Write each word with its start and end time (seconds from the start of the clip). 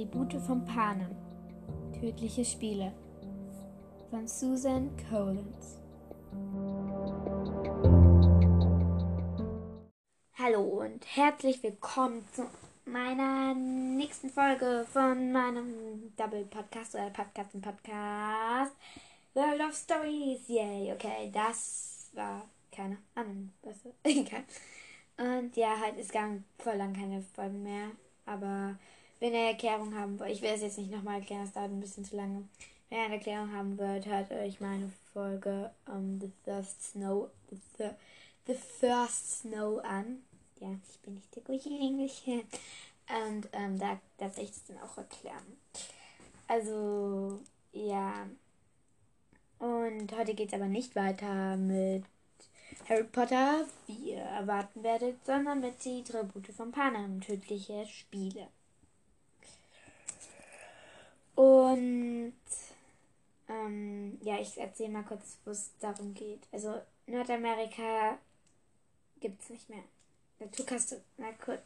Tribute 0.00 0.40
von 0.40 0.64
Panem. 0.64 1.14
Tödliche 1.92 2.42
Spiele 2.42 2.90
von 4.08 4.26
Susan 4.26 4.90
Collins. 5.10 5.78
Hallo 10.38 10.62
und 10.62 11.04
herzlich 11.04 11.62
willkommen 11.62 12.26
zu 12.32 12.48
meiner 12.86 13.52
nächsten 13.52 14.30
Folge 14.30 14.86
von 14.90 15.32
meinem 15.32 16.14
Double 16.16 16.46
Podcast 16.46 16.94
oder 16.94 17.10
Podcast 17.10 17.54
und 17.54 17.60
Podcast 17.60 18.72
World 19.34 19.60
of 19.60 19.74
Stories. 19.74 20.48
Yay, 20.48 20.94
okay, 20.94 21.30
das 21.30 22.08
war 22.14 22.48
keine 22.72 22.96
Ahnung, 23.14 23.52
was 23.60 23.76
egal. 24.04 24.44
Und 25.18 25.54
ja, 25.58 25.78
halt 25.78 25.98
ist 25.98 26.10
gar 26.10 26.38
voll 26.58 26.76
lang 26.76 26.94
keine 26.94 27.20
Folgen 27.20 27.62
mehr, 27.62 27.90
aber 28.24 28.78
wenn 29.20 29.34
ihr 29.34 29.50
Erklärung 29.50 29.94
haben 29.94 30.18
wollt, 30.18 30.32
ich 30.32 30.42
will 30.42 30.50
es 30.50 30.62
jetzt 30.62 30.78
nicht 30.78 30.90
nochmal 30.90 31.20
erklären, 31.20 31.44
das 31.44 31.52
dauert 31.52 31.70
ein 31.70 31.80
bisschen 31.80 32.04
zu 32.04 32.16
lange. 32.16 32.48
Wenn 32.88 32.98
ihr 32.98 33.04
eine 33.04 33.14
Erklärung 33.16 33.52
haben 33.52 33.78
wollt, 33.78 34.06
hört 34.06 34.32
euch 34.32 34.60
meine 34.60 34.90
Folge 35.12 35.70
um, 35.86 36.18
The 36.20 36.32
First 36.44 36.92
Snow, 36.92 37.30
The, 37.50 37.58
Thir 37.76 37.96
The 38.46 38.54
First 38.54 39.42
Snow 39.42 39.78
an. 39.84 40.22
Ja, 40.58 40.68
ich 40.90 40.98
bin 41.00 41.14
nicht 41.14 41.34
der 41.36 41.42
gute 41.42 41.68
Englisch. 41.68 42.22
Und 42.26 43.48
ähm, 43.52 43.78
da, 43.78 43.98
da 44.18 44.26
werde 44.26 44.42
ich 44.42 44.50
das 44.50 44.64
dann 44.66 44.78
auch 44.78 44.96
erklären. 44.96 45.58
Also, 46.46 47.40
ja. 47.72 48.26
Und 49.58 50.16
heute 50.16 50.34
geht 50.34 50.48
es 50.48 50.54
aber 50.54 50.66
nicht 50.66 50.96
weiter 50.96 51.56
mit 51.56 52.04
Harry 52.88 53.04
Potter, 53.04 53.66
wie 53.86 54.12
ihr 54.12 54.18
erwarten 54.18 54.82
werdet, 54.82 55.24
sondern 55.24 55.60
mit 55.60 55.84
die 55.84 56.02
Tribute 56.02 56.48
von 56.48 56.72
Panem, 56.72 57.20
tödliche 57.20 57.86
Spiele. 57.86 58.48
Und 61.40 62.34
ähm, 63.48 64.18
ja, 64.20 64.38
ich 64.38 64.58
erzähle 64.58 64.90
mal 64.90 65.04
kurz, 65.04 65.38
wo 65.46 65.52
es 65.52 65.70
darum 65.80 66.12
geht. 66.12 66.42
Also 66.52 66.82
Nordamerika 67.06 68.18
gibt 69.20 69.42
es 69.42 69.48
nicht 69.48 69.70
mehr. 69.70 69.82
Naturkast 70.38 71.00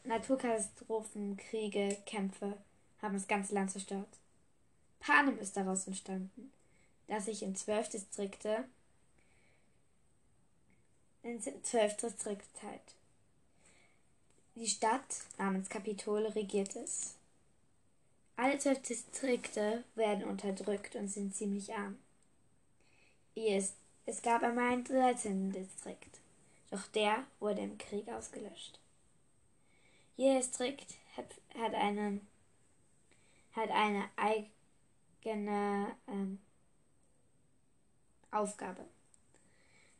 Naturkatastrophen, 0.04 1.36
Kriege, 1.36 1.96
Kämpfe 2.06 2.56
haben 3.02 3.14
das 3.14 3.26
ganze 3.26 3.52
Land 3.52 3.72
zerstört. 3.72 4.06
Panem 5.00 5.40
ist 5.40 5.56
daraus 5.56 5.88
entstanden, 5.88 6.52
dass 7.08 7.24
sich 7.24 7.42
in 7.42 7.56
zwölf 7.56 7.88
Distrikte 7.88 8.68
in 11.24 11.42
zwölf 11.64 11.96
Distrikte 11.96 12.46
teilt. 12.60 12.94
Die 14.54 14.68
Stadt 14.68 15.22
namens 15.36 15.68
Kapitol 15.68 16.26
regiert 16.26 16.76
es. 16.76 17.13
Alle 18.36 18.58
zwölf 18.58 18.82
Distrikte 18.82 19.84
werden 19.94 20.24
unterdrückt 20.24 20.96
und 20.96 21.08
sind 21.08 21.34
ziemlich 21.34 21.72
arm. 21.72 21.98
Es, 23.36 23.74
es 24.06 24.22
gab 24.22 24.42
einmal 24.42 24.72
einen 24.72 24.84
13. 24.84 25.52
Distrikt, 25.52 26.20
doch 26.70 26.86
der 26.88 27.24
wurde 27.38 27.62
im 27.62 27.78
Krieg 27.78 28.08
ausgelöscht. 28.08 28.78
Jeder 30.16 30.38
Distrikt 30.38 30.94
hat, 31.16 31.26
hat, 31.56 31.74
eine, 31.74 32.20
hat 33.52 33.70
eine 33.70 34.08
eigene 34.16 35.96
ähm, 36.08 36.40
Aufgabe 38.30 38.84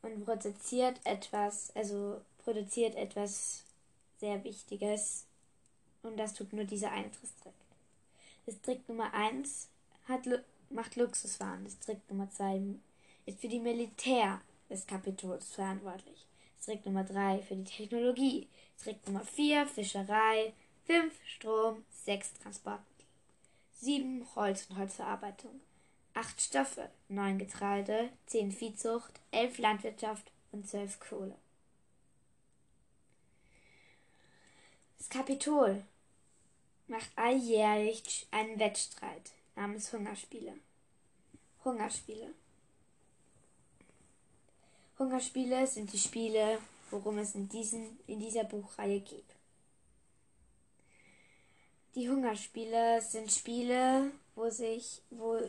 und 0.02 0.24
produziert 0.24 1.00
etwas, 1.04 1.74
also 1.74 2.20
produziert 2.38 2.94
etwas 2.96 3.64
sehr 4.18 4.42
Wichtiges 4.44 5.26
und 6.02 6.16
das 6.16 6.34
tut 6.34 6.52
nur 6.52 6.64
dieser 6.64 6.90
eine 6.92 7.08
Distrikt. 7.08 7.63
Distrikt 8.46 8.88
Nummer 8.88 9.12
1 9.14 9.68
hat, 10.06 10.28
macht 10.70 10.96
Luxuswaren. 10.96 11.64
Distrikt 11.64 12.10
Nummer 12.10 12.30
2 12.30 12.60
ist 13.26 13.40
für 13.40 13.48
die 13.48 13.60
Militär 13.60 14.40
des 14.68 14.86
Kapitols 14.86 15.52
verantwortlich. 15.52 16.26
Distrikt 16.56 16.86
Nummer 16.86 17.04
3 17.04 17.42
für 17.42 17.56
die 17.56 17.64
Technologie. 17.64 18.48
Distrikt 18.76 19.06
Nummer 19.06 19.24
4 19.24 19.66
Fischerei. 19.66 20.52
5 20.86 21.12
Strom. 21.26 21.84
6 22.04 22.34
Transportmittel. 22.34 23.06
7 23.80 24.26
Holz 24.34 24.66
und 24.68 24.78
Holzverarbeitung. 24.78 25.60
8 26.14 26.40
Stoffe. 26.40 26.90
9 27.08 27.38
Getreide. 27.38 28.10
10 28.26 28.52
Viehzucht. 28.52 29.20
11 29.30 29.58
Landwirtschaft 29.58 30.30
und 30.52 30.68
12 30.68 31.00
Kohle. 31.00 31.36
Das 34.98 35.08
Kapitol 35.08 35.84
macht 36.94 37.10
alljährlich 37.16 38.28
einen 38.30 38.56
Wettstreit 38.60 39.32
namens 39.56 39.92
Hungerspiele. 39.92 40.54
Hungerspiele. 41.64 42.32
Hungerspiele 45.00 45.66
sind 45.66 45.92
die 45.92 45.98
Spiele, 45.98 46.58
worum 46.90 47.18
es 47.18 47.34
in, 47.34 47.48
diesen, 47.48 47.98
in 48.06 48.20
dieser 48.20 48.44
Buchreihe 48.44 49.00
geht. 49.00 49.24
Die 51.96 52.08
Hungerspiele 52.08 53.02
sind 53.02 53.32
Spiele, 53.32 54.12
wo 54.36 54.48
sich, 54.50 55.02
wo 55.10 55.40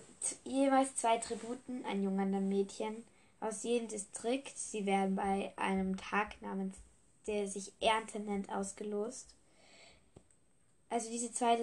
jeweils 0.45 0.95
zwei 0.95 1.19
Tributen, 1.19 1.85
ein 1.85 2.03
Junge 2.03 2.23
und 2.23 2.33
ein 2.33 2.49
Mädchen, 2.49 3.05
aus 3.39 3.61
jedem 3.61 3.87
Distrikt, 3.87 4.57
sie 4.57 4.87
werden 4.87 5.15
bei 5.15 5.53
einem 5.57 5.95
Tag 5.95 6.41
namens, 6.41 6.75
der 7.27 7.47
sich 7.47 7.71
Ernte 7.79 8.19
nennt, 8.19 8.49
ausgelost 8.49 9.35
also 10.89 11.09
diese 11.09 11.31
zwei 11.31 11.57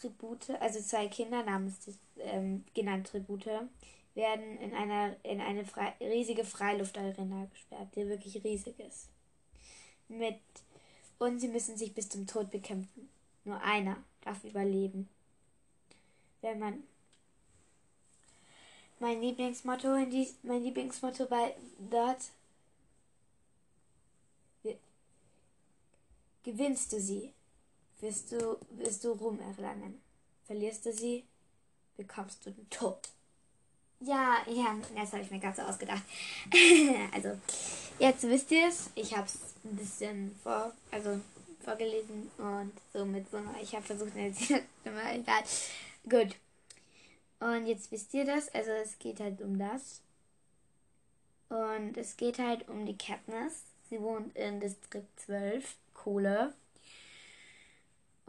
Tribute, 0.00 0.50
also 0.60 0.80
zwei 0.80 1.08
Kinder 1.08 1.42
namens 1.42 1.76
ähm, 2.18 2.64
genannt 2.74 3.08
Tribute, 3.08 3.68
werden 4.14 4.58
in 4.58 4.74
einer 4.74 5.16
in 5.24 5.40
eine 5.40 5.64
frei, 5.64 5.94
riesige 6.00 6.44
Freiluftarena 6.44 7.46
gesperrt, 7.46 7.88
die 7.96 8.08
wirklich 8.08 8.42
riesig 8.44 8.78
ist. 8.80 9.08
Mit 10.08 10.40
und 11.18 11.38
sie 11.38 11.48
müssen 11.48 11.76
sich 11.76 11.94
bis 11.94 12.08
zum 12.08 12.26
Tod 12.26 12.50
bekämpfen. 12.50 13.08
Nur 13.44 13.60
einer 13.62 13.96
darf 14.22 14.42
überleben. 14.44 15.08
Wenn 16.40 16.58
man 16.58 16.82
mein 18.98 19.20
Lieblingsmotto 19.20 19.94
in 19.94 20.10
dies, 20.10 20.34
mein 20.42 20.62
Lieblingsmotto 20.62 21.26
bei 21.26 21.54
dort 21.78 22.30
gewinnst 26.42 26.92
du 26.92 27.00
sie, 27.00 27.32
wirst 28.02 28.32
du, 28.32 28.58
wirst 28.70 29.04
du 29.04 29.12
Ruhm 29.12 29.40
erlangen. 29.40 30.00
Verlierst 30.44 30.84
du 30.84 30.92
sie, 30.92 31.24
bekommst 31.96 32.44
du 32.44 32.50
den 32.50 32.68
Tod. 32.68 32.98
Ja, 34.00 34.38
ja, 34.48 34.76
das 34.96 35.12
habe 35.12 35.22
ich 35.22 35.30
mir 35.30 35.38
ganz 35.38 35.56
so 35.56 35.62
ausgedacht. 35.62 36.02
also, 37.12 37.38
jetzt 38.00 38.24
wisst 38.24 38.50
ihr 38.50 38.66
es. 38.66 38.90
Ich 38.96 39.16
habe 39.16 39.26
es 39.26 39.38
ein 39.64 39.76
bisschen 39.76 40.36
vor, 40.42 40.72
also 40.90 41.20
vorgelesen 41.64 42.28
und 42.38 42.72
so 42.92 43.04
mit 43.04 43.30
so 43.30 43.36
einer, 43.36 43.54
ich 43.62 43.72
habe 43.74 43.84
versucht, 43.84 44.12
eine 44.16 44.34
Stimme, 44.34 45.12
egal. 45.12 45.44
Gut. 46.08 46.36
Und 47.38 47.66
jetzt 47.66 47.92
wisst 47.92 48.12
ihr 48.14 48.24
das. 48.24 48.52
Also, 48.52 48.72
es 48.72 48.98
geht 48.98 49.20
halt 49.20 49.40
um 49.40 49.56
das. 49.56 50.00
Und 51.48 51.96
es 51.96 52.16
geht 52.16 52.40
halt 52.40 52.68
um 52.68 52.84
die 52.84 52.98
Katniss. 52.98 53.62
Sie 53.88 54.00
wohnt 54.00 54.34
in 54.36 54.58
Distrikt 54.58 55.20
12, 55.20 55.76
Kohle 55.94 56.54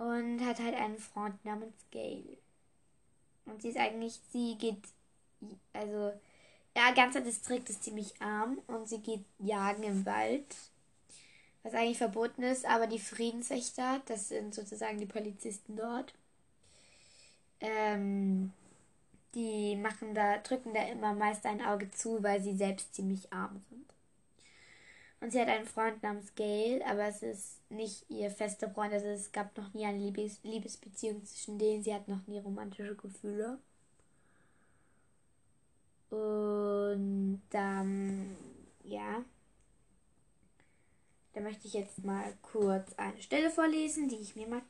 und 0.04 0.46
hat 0.46 0.60
halt 0.60 0.76
einen 0.76 0.98
Freund 0.98 1.44
namens 1.46 1.74
Gail. 1.92 2.38
Und 3.46 3.62
sie 3.62 3.70
ist 3.70 3.78
eigentlich, 3.78 4.20
sie 4.32 4.58
geht, 4.58 4.82
also, 5.72 6.12
ja, 6.76 6.92
ganzer 6.94 7.22
Distrikt 7.22 7.70
ist 7.70 7.84
ziemlich 7.84 8.22
arm 8.22 8.60
und 8.68 8.90
sie 8.90 9.00
geht 9.00 9.24
jagen 9.40 9.84
im 9.84 10.06
Wald, 10.06 10.56
was 11.62 11.74
eigentlich 11.74 11.98
verboten 11.98 12.44
ist, 12.44 12.66
aber 12.66 12.88
die 12.88 13.00
Friedenswächter, 13.00 14.02
das 14.06 14.28
sind 14.28 14.54
sozusagen 14.54 15.00
die 15.00 15.06
Polizisten 15.06 15.78
dort, 15.78 16.14
ähm, 17.62 18.52
die 19.36 19.78
machen 19.78 20.14
da, 20.14 20.38
drücken 20.40 20.74
da 20.74 20.84
immer 20.84 21.14
meist 21.14 21.46
ein 21.46 21.62
Auge 21.66 21.90
zu, 21.92 22.22
weil 22.24 22.42
sie 22.42 22.58
selbst 22.58 22.94
ziemlich 22.94 23.32
arm 23.32 23.62
sind. 23.70 23.93
Und 25.24 25.32
sie 25.32 25.40
hat 25.40 25.48
einen 25.48 25.66
Freund 25.66 26.04
namens 26.04 26.36
Gail, 26.36 26.84
aber 26.84 27.08
es 27.08 27.24
ist 27.24 27.72
nicht 27.72 28.04
ihr 28.10 28.30
fester 28.30 28.70
Freund. 28.70 28.92
Also 28.92 29.08
es 29.08 29.32
gab 29.32 29.56
noch 29.58 29.74
nie 29.74 29.86
eine 29.86 29.98
Liebes 29.98 30.42
Liebesbeziehung 30.44 31.24
zwischen 31.24 31.58
denen. 31.58 31.82
Sie 31.82 31.94
hat 31.94 32.10
noch 32.10 32.28
nie 32.28 32.40
romantische 32.40 32.94
Gefühle. 32.94 33.58
Und 36.10 37.42
dann, 37.52 38.36
ja. 38.84 39.24
Da 41.32 41.40
möchte 41.40 41.68
ich 41.68 41.74
jetzt 41.74 42.04
mal 42.04 42.34
kurz 42.42 42.94
eine 42.96 43.22
Stelle 43.22 43.50
vorlesen, 43.50 44.10
die 44.10 44.18
ich 44.18 44.36
mir 44.36 44.48
markiert. 44.48 44.68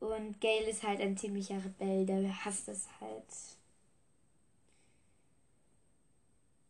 Und 0.00 0.40
Gail 0.40 0.66
ist 0.66 0.82
halt 0.82 1.02
ein 1.02 1.18
ziemlicher 1.18 1.62
Rebell, 1.62 2.06
der 2.06 2.42
hasst 2.42 2.68
es 2.68 2.88
halt 3.02 3.26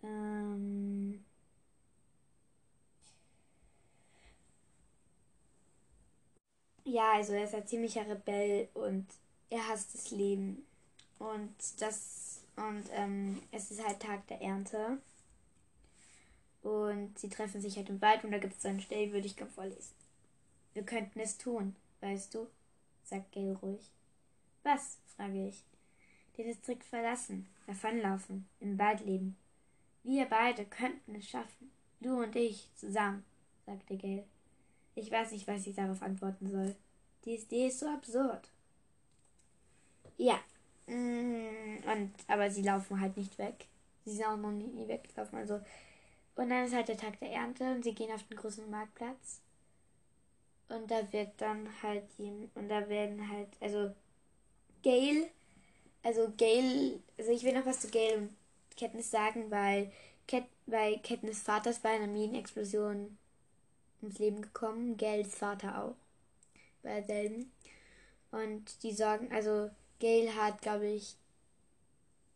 Ähm 0.07 1.25
ja, 6.85 7.15
also 7.15 7.33
er 7.33 7.45
ist 7.45 7.55
ein 7.55 7.67
ziemlicher 7.67 8.09
Rebell 8.09 8.69
und 8.75 9.07
er 9.51 9.69
hasst 9.69 9.95
das 9.95 10.11
Leben. 10.11 10.65
Und 11.19 11.55
das, 11.81 12.43
und 12.57 12.85
ähm, 12.93 13.43
es 13.53 13.71
ist 13.71 13.85
halt 13.85 14.01
Tag 14.01 14.27
der 14.29 14.41
Ernte. 14.43 14.99
Und 16.63 17.19
sie 17.19 17.29
treffen 17.29 17.61
sich 17.61 17.77
halt 17.77 17.89
im 17.91 18.01
Wald 18.01 18.25
und 18.25 18.33
da 18.33 18.39
gibt 18.39 18.55
es 18.57 18.63
so 18.63 18.69
eine 18.69 18.81
Stelle, 18.81 19.13
würde 19.13 19.27
ich 19.27 19.37
gerne 19.37 19.53
vorlesen. 19.53 19.95
Wir 20.75 20.83
könnten 20.83 21.21
es 21.21 21.39
tun, 21.39 21.77
weißt 22.01 22.35
du? 22.35 22.49
sagt 23.05 23.33
Gail 23.33 23.57
ruhig. 23.63 23.91
Was? 24.63 24.99
frage 25.17 25.49
ich. 25.49 25.63
Den 26.37 26.47
Distrikt 26.49 26.85
verlassen, 26.85 27.47
davonlaufen, 27.67 28.49
im 28.61 28.79
Wald 28.79 29.01
leben. 29.07 29.37
Wir 30.07 30.27
beide 30.27 30.65
könnten 30.65 31.17
es 31.17 31.29
schaffen. 31.29 31.73
Du 31.99 32.23
und 32.23 32.37
ich 32.37 32.71
zusammen, 32.77 33.25
sagte 33.67 33.97
Gail. 33.97 34.25
Ich 34.95 35.11
weiß 35.11 35.33
nicht, 35.33 35.49
was 35.49 35.67
ich 35.67 35.75
darauf 35.75 36.01
antworten 36.01 36.49
soll. 36.49 36.77
Die 37.25 37.35
Idee 37.35 37.67
ist 37.67 37.81
so 37.81 37.89
absurd. 37.89 38.49
Ja. 40.17 40.39
Mm, 40.87 41.79
und, 41.93 42.13
aber 42.29 42.51
sie 42.53 42.63
laufen 42.63 43.01
halt 43.01 43.17
nicht 43.17 43.37
weg. 43.39 43.67
Sie 44.05 44.15
sind 44.15 44.27
auch 44.27 44.37
noch 44.37 44.53
nie 44.53 44.87
weggelaufen. 44.87 45.39
Also 45.39 45.61
und 46.37 46.51
dann 46.51 46.67
ist 46.67 46.75
halt 46.75 46.89
der 46.89 46.99
Tag 46.99 47.19
der 47.19 47.33
Ernte 47.33 47.65
und 47.65 47.83
sie 47.83 47.95
gehen 47.95 48.13
auf 48.13 48.23
den 48.25 48.37
großen 48.37 48.71
Marktplatz. 48.71 49.41
Und 50.69 50.89
da 50.89 51.13
wird 51.13 51.33
dann 51.39 51.69
halt, 51.83 52.05
und 52.19 52.69
da 52.69 52.89
werden 52.89 53.29
halt, 53.29 53.49
also 53.61 53.93
Gail, 54.83 55.29
also 56.03 56.31
Gail, 56.37 57.01
also 57.19 57.33
ich 57.33 57.43
will 57.43 57.55
noch 57.55 57.67
was 57.67 57.81
zu 57.81 57.89
Gail 57.89 58.19
und 58.19 58.37
Katniss 58.77 59.11
sagen, 59.11 59.51
weil, 59.51 59.93
Kat, 60.29 60.45
weil 60.67 60.99
Katniss 61.01 61.41
Vater 61.41 61.71
ist 61.71 61.83
bei 61.83 61.91
einer 61.91 62.07
Minenexplosion 62.07 63.17
ums 64.03 64.19
Leben 64.19 64.43
gekommen. 64.43 64.97
Gails 64.97 65.35
Vater 65.35 65.83
auch. 65.83 65.97
Bei 66.83 67.01
derselben. 67.01 67.53
Und 68.31 68.83
die 68.83 68.93
sorgen, 68.93 69.33
also 69.33 69.71
Gail 69.99 70.35
hat, 70.35 70.61
glaube 70.63 70.87
ich, 70.87 71.17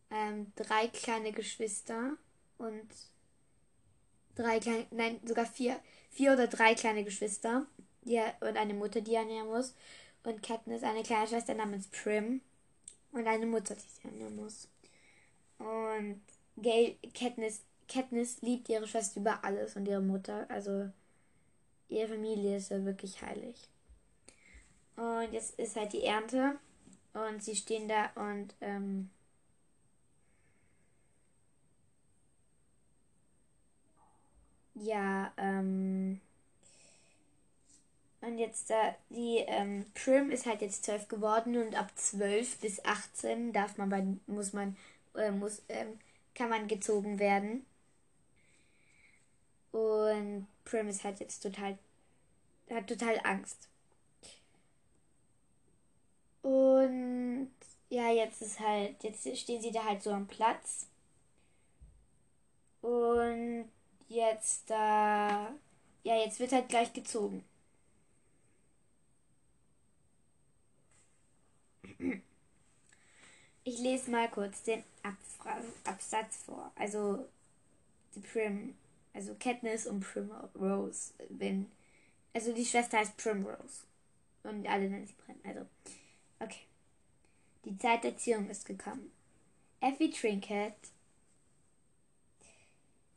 ähm, 0.09 0.51
drei 0.55 0.87
kleine 0.87 1.31
Geschwister 1.31 2.17
und 2.57 2.87
drei 4.35 4.59
kleine, 4.59 4.85
nein, 4.91 5.19
sogar 5.25 5.45
vier, 5.45 5.79
vier 6.09 6.33
oder 6.33 6.47
drei 6.47 6.75
kleine 6.75 7.03
Geschwister 7.03 7.65
die, 8.03 8.21
und 8.41 8.57
eine 8.57 8.73
Mutter, 8.73 9.01
die 9.01 9.13
er 9.13 9.21
ernähren 9.21 9.47
muss. 9.47 9.73
Und 10.23 10.43
Katniss 10.43 10.83
eine 10.83 11.03
kleine 11.03 11.27
Schwester 11.27 11.53
namens 11.53 11.87
Prim 11.87 12.41
und 13.11 13.27
eine 13.27 13.45
Mutter, 13.45 13.75
die 13.75 13.81
sie 13.81 14.07
ernähren 14.07 14.35
muss. 14.35 14.67
Und 15.61 16.21
Gail, 16.57 16.95
Katniss, 17.13 17.61
Katniss 17.87 18.41
liebt 18.41 18.69
ihre 18.69 18.87
Schwester 18.87 19.19
über 19.19 19.43
alles 19.43 19.75
und 19.75 19.87
ihre 19.87 20.01
Mutter. 20.01 20.45
Also 20.49 20.89
ihre 21.89 22.07
Familie 22.07 22.57
ist 22.57 22.71
ja 22.71 22.83
wirklich 22.83 23.21
heilig. 23.21 23.55
Und 24.95 25.33
jetzt 25.33 25.57
ist 25.59 25.75
halt 25.75 25.93
die 25.93 26.03
Ernte 26.03 26.59
und 27.13 27.43
sie 27.43 27.55
stehen 27.55 27.87
da 27.87 28.11
und 28.15 28.53
ähm, 28.61 29.09
Ja, 34.81 35.31
ähm. 35.37 36.19
Und 38.21 38.37
jetzt 38.37 38.69
da, 38.69 38.95
die 39.09 39.37
ähm, 39.47 39.85
Prim 39.95 40.29
ist 40.31 40.45
halt 40.45 40.61
jetzt 40.61 40.85
12 40.85 41.07
geworden 41.07 41.57
und 41.57 41.75
ab 41.75 41.91
12 41.95 42.59
bis 42.59 42.83
18 42.85 43.51
darf 43.51 43.77
man 43.77 43.89
bei, 43.89 44.05
muss 44.27 44.53
man, 44.53 44.75
äh, 45.15 45.31
muss, 45.31 45.61
ähm, 45.69 45.99
kann 46.35 46.49
man 46.49 46.67
gezogen 46.67 47.19
werden. 47.19 47.65
Und 49.73 50.47
Prim 50.65 50.87
ist 50.87 51.03
halt 51.03 51.19
jetzt 51.19 51.41
total, 51.41 51.77
hat 52.71 52.87
total 52.87 53.19
Angst. 53.23 53.69
Und 56.43 57.51
ja, 57.89 58.11
jetzt 58.11 58.41
ist 58.41 58.59
halt, 58.59 59.03
jetzt 59.03 59.27
stehen 59.37 59.61
sie 59.61 59.71
da 59.71 59.83
halt 59.85 60.03
so 60.03 60.11
am 60.11 60.27
Platz. 60.27 60.87
Und 62.81 63.65
jetzt 64.07 64.69
da. 64.69 65.47
Äh, 65.49 65.51
ja, 66.03 66.15
jetzt 66.17 66.39
wird 66.39 66.51
halt 66.51 66.69
gleich 66.69 66.93
gezogen. 66.93 67.43
Ich 73.63 73.79
lese 73.79 74.09
mal 74.09 74.29
kurz 74.29 74.63
den 74.63 74.83
Abfra 75.03 75.57
Absatz 75.83 76.37
vor. 76.37 76.71
Also 76.75 77.25
die 78.15 78.19
Prim, 78.19 78.75
also 79.13 79.35
Katniss 79.39 79.85
und 79.87 80.01
Primrose. 80.01 81.13
Wenn, 81.29 81.71
also 82.33 82.53
die 82.53 82.65
Schwester 82.65 82.97
heißt 82.97 83.17
Primrose. 83.17 83.85
Und 84.43 84.67
alle 84.67 84.89
nennen 84.89 85.05
sie 85.05 85.13
Prim. 85.13 85.35
Also, 85.43 85.67
okay. 86.39 86.65
Die 87.65 87.77
Zeit 87.77 88.03
der 88.03 88.13
Erziehung 88.13 88.49
ist 88.49 88.65
gekommen. 88.65 89.11
Effie 89.79 90.09
Trinket 90.09 90.73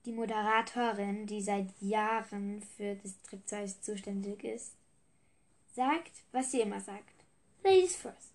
die 0.04 0.12
Moderatorin, 0.12 1.26
die 1.26 1.40
seit 1.40 1.70
Jahren 1.80 2.62
für 2.76 2.94
Distrikt 2.96 3.48
2 3.48 3.66
zuständig 3.80 4.44
ist, 4.44 4.72
sagt, 5.74 6.12
was 6.32 6.50
sie 6.50 6.60
immer 6.60 6.80
sagt. 6.80 7.14
Ladies 7.62 7.96
first. 7.96 8.33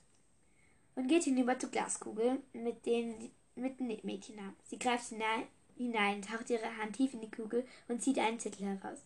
Und 0.95 1.07
geht 1.07 1.23
hinüber 1.23 1.57
zur 1.57 1.69
Glaskugel 1.69 2.41
mit 2.53 2.85
den 2.85 3.31
mit 3.55 3.79
dem 3.79 3.87
Mädchennamen. 3.87 4.55
Sie 4.63 4.79
greift 4.79 5.09
hinein, 5.09 5.43
hinein, 5.75 6.21
taucht 6.21 6.49
ihre 6.49 6.77
Hand 6.77 6.95
tief 6.95 7.13
in 7.13 7.21
die 7.21 7.31
Kugel 7.31 7.65
und 7.87 8.01
zieht 8.01 8.17
einen 8.19 8.39
Zettel 8.39 8.67
heraus. 8.67 8.99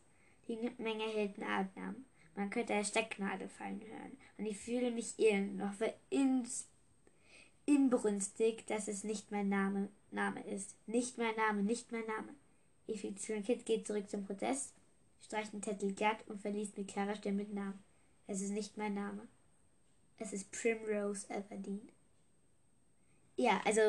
Die 0.48 0.58
Menge 0.78 1.06
hält 1.06 1.38
den 1.38 1.44
Atem. 1.44 2.06
Man 2.36 2.50
könnte 2.50 2.74
eine 2.74 2.86
Stecknadel 2.86 3.48
fallen 3.48 3.82
hören. 3.82 4.18
Und 4.38 4.46
ich 4.46 4.58
fühle 4.58 4.92
mich 4.92 5.18
ill, 5.20 5.48
noch 5.54 5.74
ins 6.10 6.68
inbrünstig, 7.66 8.66
dass 8.66 8.88
es 8.88 9.04
nicht 9.04 9.32
mein 9.32 9.50
Name, 9.50 9.90
Name 10.12 10.44
ist. 10.44 10.76
Nicht 10.88 11.18
mein 11.18 11.36
Name, 11.36 11.64
nicht 11.64 11.92
mein 11.92 12.06
Name. 12.06 12.36
Effektion 12.88 13.44
Kid 13.44 13.66
geht 13.66 13.88
zurück 13.88 14.10
zum 14.10 14.26
Protest, 14.26 14.74
streicht 15.22 15.54
den 15.54 15.64
Zettel 15.64 15.94
glatt 15.94 16.18
und 16.28 16.42
verliest 16.42 16.78
mit 16.78 16.90
klarer 16.90 17.16
Stimme 17.16 17.46
den 17.46 17.56
Namen. 17.56 17.84
Es 18.28 18.42
ist 18.42 18.52
nicht 18.52 18.78
mein 18.78 18.94
Name. 18.94 19.28
Es 20.20 20.34
ist 20.34 20.52
Primrose 20.52 21.30
Everdeen. 21.30 21.90
Ja, 23.36 23.62
also 23.66 23.82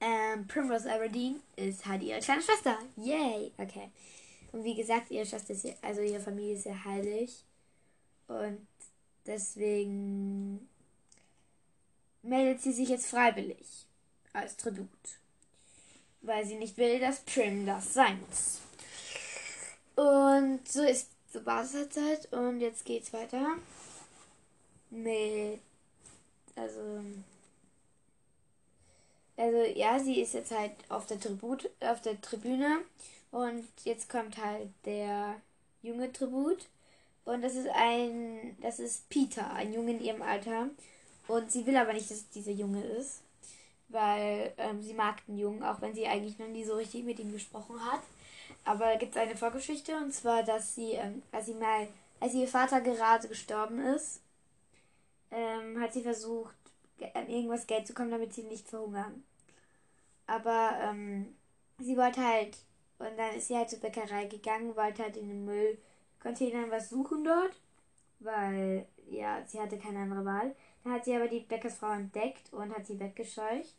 ähm, 0.00 0.46
Primrose 0.48 0.88
Everdeen 0.88 1.40
ist 1.56 1.86
halt 1.86 2.02
ihre 2.02 2.20
kleine 2.20 2.42
Schwester. 2.42 2.78
Yay! 2.96 3.52
Okay. 3.58 3.90
Und 4.52 4.64
wie 4.64 4.74
gesagt, 4.74 5.10
ihre 5.10 5.26
Schwester 5.26 5.52
ist, 5.52 5.66
also 5.82 6.00
ihre 6.00 6.20
Familie 6.20 6.54
ist 6.54 6.64
sehr 6.64 6.84
heilig. 6.84 7.44
Und 8.28 8.66
deswegen 9.26 10.68
meldet 12.22 12.62
sie 12.62 12.72
sich 12.72 12.88
jetzt 12.88 13.06
freiwillig 13.06 13.86
als 14.32 14.56
Tribut 14.56 14.88
weil 16.26 16.44
sie 16.44 16.56
nicht 16.56 16.76
will, 16.76 16.98
dass 17.00 17.20
Prim 17.20 17.66
das 17.66 17.94
sein 17.94 18.20
muss. 18.28 18.60
Und 19.94 20.68
so 20.68 20.82
ist 20.82 21.08
so 21.32 21.40
halt, 21.46 21.96
halt. 21.96 22.32
Und 22.32 22.60
jetzt 22.60 22.84
geht's 22.84 23.12
weiter 23.12 23.56
mit 24.90 25.60
also 26.56 27.00
also 29.36 29.58
ja, 29.74 29.98
sie 29.98 30.20
ist 30.20 30.34
jetzt 30.34 30.50
halt 30.50 30.72
auf 30.88 31.06
der 31.06 31.20
Tribut 31.20 31.68
auf 31.80 32.00
der 32.00 32.20
Tribüne 32.20 32.80
und 33.30 33.66
jetzt 33.84 34.08
kommt 34.08 34.38
halt 34.42 34.70
der 34.84 35.36
junge 35.82 36.12
Tribut 36.12 36.66
und 37.24 37.42
das 37.42 37.54
ist 37.54 37.68
ein 37.68 38.56
das 38.62 38.78
ist 38.80 39.08
Peter, 39.10 39.52
ein 39.52 39.72
Junge 39.74 39.92
in 39.92 40.00
ihrem 40.02 40.22
Alter 40.22 40.70
und 41.28 41.50
sie 41.52 41.66
will 41.66 41.76
aber 41.76 41.92
nicht, 41.92 42.10
dass 42.10 42.18
es 42.18 42.30
dieser 42.30 42.52
Junge 42.52 42.82
ist 42.82 43.20
weil 43.88 44.52
ähm, 44.58 44.82
sie 44.82 44.94
mag 44.94 45.24
den 45.26 45.38
Jungen, 45.38 45.62
auch 45.62 45.80
wenn 45.80 45.94
sie 45.94 46.06
eigentlich 46.06 46.38
noch 46.38 46.48
nie 46.48 46.64
so 46.64 46.74
richtig 46.74 47.04
mit 47.04 47.18
ihm 47.18 47.32
gesprochen 47.32 47.76
hat. 47.84 48.00
Aber 48.64 48.86
da 48.86 48.96
gibt 48.96 49.14
es 49.14 49.20
eine 49.20 49.36
Vorgeschichte 49.36 49.96
und 49.96 50.12
zwar, 50.12 50.42
dass 50.42 50.74
sie, 50.74 50.92
ähm, 50.92 51.22
als 51.32 51.46
sie 51.46 51.54
mal, 51.54 51.88
als 52.20 52.34
ihr 52.34 52.48
Vater 52.48 52.80
gerade 52.80 53.28
gestorben 53.28 53.80
ist, 53.80 54.20
ähm, 55.30 55.80
hat 55.80 55.92
sie 55.92 56.02
versucht, 56.02 56.54
an 57.14 57.28
irgendwas 57.28 57.66
Geld 57.66 57.86
zu 57.86 57.94
kommen, 57.94 58.10
damit 58.10 58.32
sie 58.32 58.44
nicht 58.44 58.68
verhungern. 58.68 59.24
Aber 60.26 60.78
ähm, 60.82 61.36
sie 61.78 61.96
wollte 61.96 62.22
halt, 62.22 62.56
und 62.98 63.16
dann 63.16 63.34
ist 63.34 63.48
sie 63.48 63.56
halt 63.56 63.70
zur 63.70 63.80
Bäckerei 63.80 64.26
gegangen, 64.26 64.76
wollte 64.76 65.02
halt 65.02 65.16
in 65.16 65.28
den 65.28 65.44
Müllcontainern 65.44 66.70
was 66.70 66.88
suchen 66.88 67.24
dort, 67.24 67.60
weil, 68.20 68.86
ja, 69.08 69.44
sie 69.46 69.60
hatte 69.60 69.78
keine 69.78 70.00
andere 70.00 70.24
Wahl. 70.24 70.54
Dann 70.82 70.94
hat 70.94 71.04
sie 71.04 71.14
aber 71.14 71.28
die 71.28 71.40
Bäckersfrau 71.40 71.92
entdeckt 71.92 72.52
und 72.52 72.74
hat 72.74 72.86
sie 72.86 72.98
weggescheucht. 72.98 73.74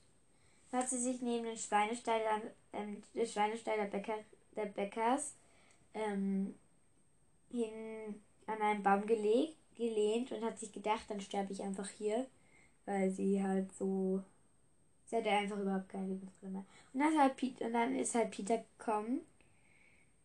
Dann 0.71 0.81
hat 0.81 0.89
sie 0.89 0.99
sich 0.99 1.21
neben 1.21 1.45
den 1.45 1.57
Schweinestall, 1.57 2.21
ähm, 2.73 3.01
den 3.13 3.25
Schweinestall 3.25 3.77
der, 3.77 3.85
Bäcker, 3.85 4.15
der 4.55 4.65
Bäckers 4.65 5.33
ähm, 5.93 6.55
hin 7.49 8.21
an 8.45 8.61
einen 8.61 8.83
Baum 8.83 9.05
gelegt, 9.05 9.57
gelehnt 9.77 10.31
und 10.31 10.43
hat 10.43 10.60
sich 10.60 10.72
gedacht, 10.72 11.05
dann 11.10 11.22
sterbe 11.22 11.53
ich 11.53 11.63
einfach 11.63 11.88
hier, 11.89 12.27
weil 12.86 13.10
sie 13.12 13.41
halt 13.41 13.72
so. 13.74 14.24
Sie 15.05 15.15
hatte 15.15 15.29
einfach 15.29 15.57
überhaupt 15.57 15.89
keine 15.89 16.07
Lebensgründe. 16.07 16.65
Und 16.93 17.01
halt, 17.01 17.62
und 17.62 17.74
dann 17.74 17.96
ist 17.96 18.13
halt 18.15 18.31
Peter 18.31 18.57
gekommen. 18.57 19.22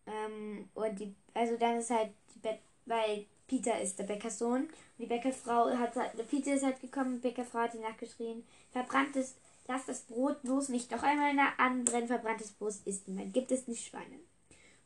Ähm, 0.07 0.69
und 0.75 0.99
die, 0.99 1.15
also 1.35 1.57
dann 1.57 1.77
ist 1.77 1.91
halt 1.91 2.11
die 2.35 2.41
Bett, 2.41 2.59
weil 2.87 3.27
Peter 3.47 3.81
ist 3.81 3.99
der 3.99 4.05
Bäckersohn. 4.05 4.63
Und 4.63 4.73
die 4.99 5.07
Bäckerfrau 5.07 5.71
hat, 5.71 5.95
Peter 6.29 6.55
ist 6.55 6.65
halt 6.65 6.81
gekommen, 6.81 7.21
die 7.21 7.29
Bäckerfrau 7.29 7.61
hat 7.61 7.75
ihn 7.75 7.83
nachgeschrien, 7.83 8.45
verbranntes, 8.73 9.37
lass 9.69 9.87
das 9.87 10.01
Brot 10.01 10.43
bloß 10.43 10.71
nicht 10.71 10.91
noch 10.91 11.03
einmal 11.03 11.35
anbrennen, 11.59 12.09
verbranntes 12.09 12.53
Brot 12.53 12.75
isst 12.85 13.07
niemand, 13.07 13.33
gibt 13.33 13.53
es 13.53 13.69
nicht 13.69 13.87
Schweine. 13.87 14.19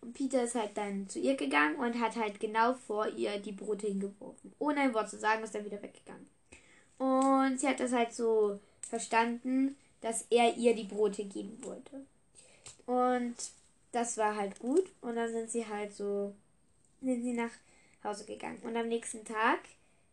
Und 0.00 0.14
Peter 0.14 0.42
ist 0.42 0.54
halt 0.54 0.76
dann 0.76 1.08
zu 1.08 1.18
ihr 1.18 1.36
gegangen 1.36 1.76
und 1.76 2.00
hat 2.00 2.16
halt 2.16 2.38
genau 2.40 2.74
vor 2.74 3.08
ihr 3.08 3.38
die 3.38 3.52
Brote 3.52 3.86
hingeworfen. 3.86 4.52
Ohne 4.58 4.80
ein 4.80 4.94
Wort 4.94 5.10
zu 5.10 5.18
sagen, 5.18 5.42
ist 5.42 5.54
er 5.54 5.64
wieder 5.64 5.82
weggegangen. 5.82 6.28
Und 6.98 7.60
sie 7.60 7.68
hat 7.68 7.80
das 7.80 7.92
halt 7.92 8.14
so 8.14 8.58
verstanden, 8.88 9.76
dass 10.00 10.26
er 10.30 10.56
ihr 10.56 10.74
die 10.74 10.84
Brote 10.84 11.24
geben 11.24 11.58
wollte. 11.62 12.04
Und 12.86 13.34
das 13.92 14.16
war 14.16 14.36
halt 14.36 14.58
gut. 14.58 14.84
Und 15.00 15.16
dann 15.16 15.30
sind 15.30 15.50
sie 15.50 15.66
halt 15.66 15.94
so, 15.94 16.34
sind 17.02 17.22
sie 17.22 17.32
nach 17.32 17.50
Hause 18.04 18.24
gegangen. 18.24 18.60
Und 18.62 18.76
am 18.76 18.88
nächsten 18.88 19.24
Tag, 19.24 19.60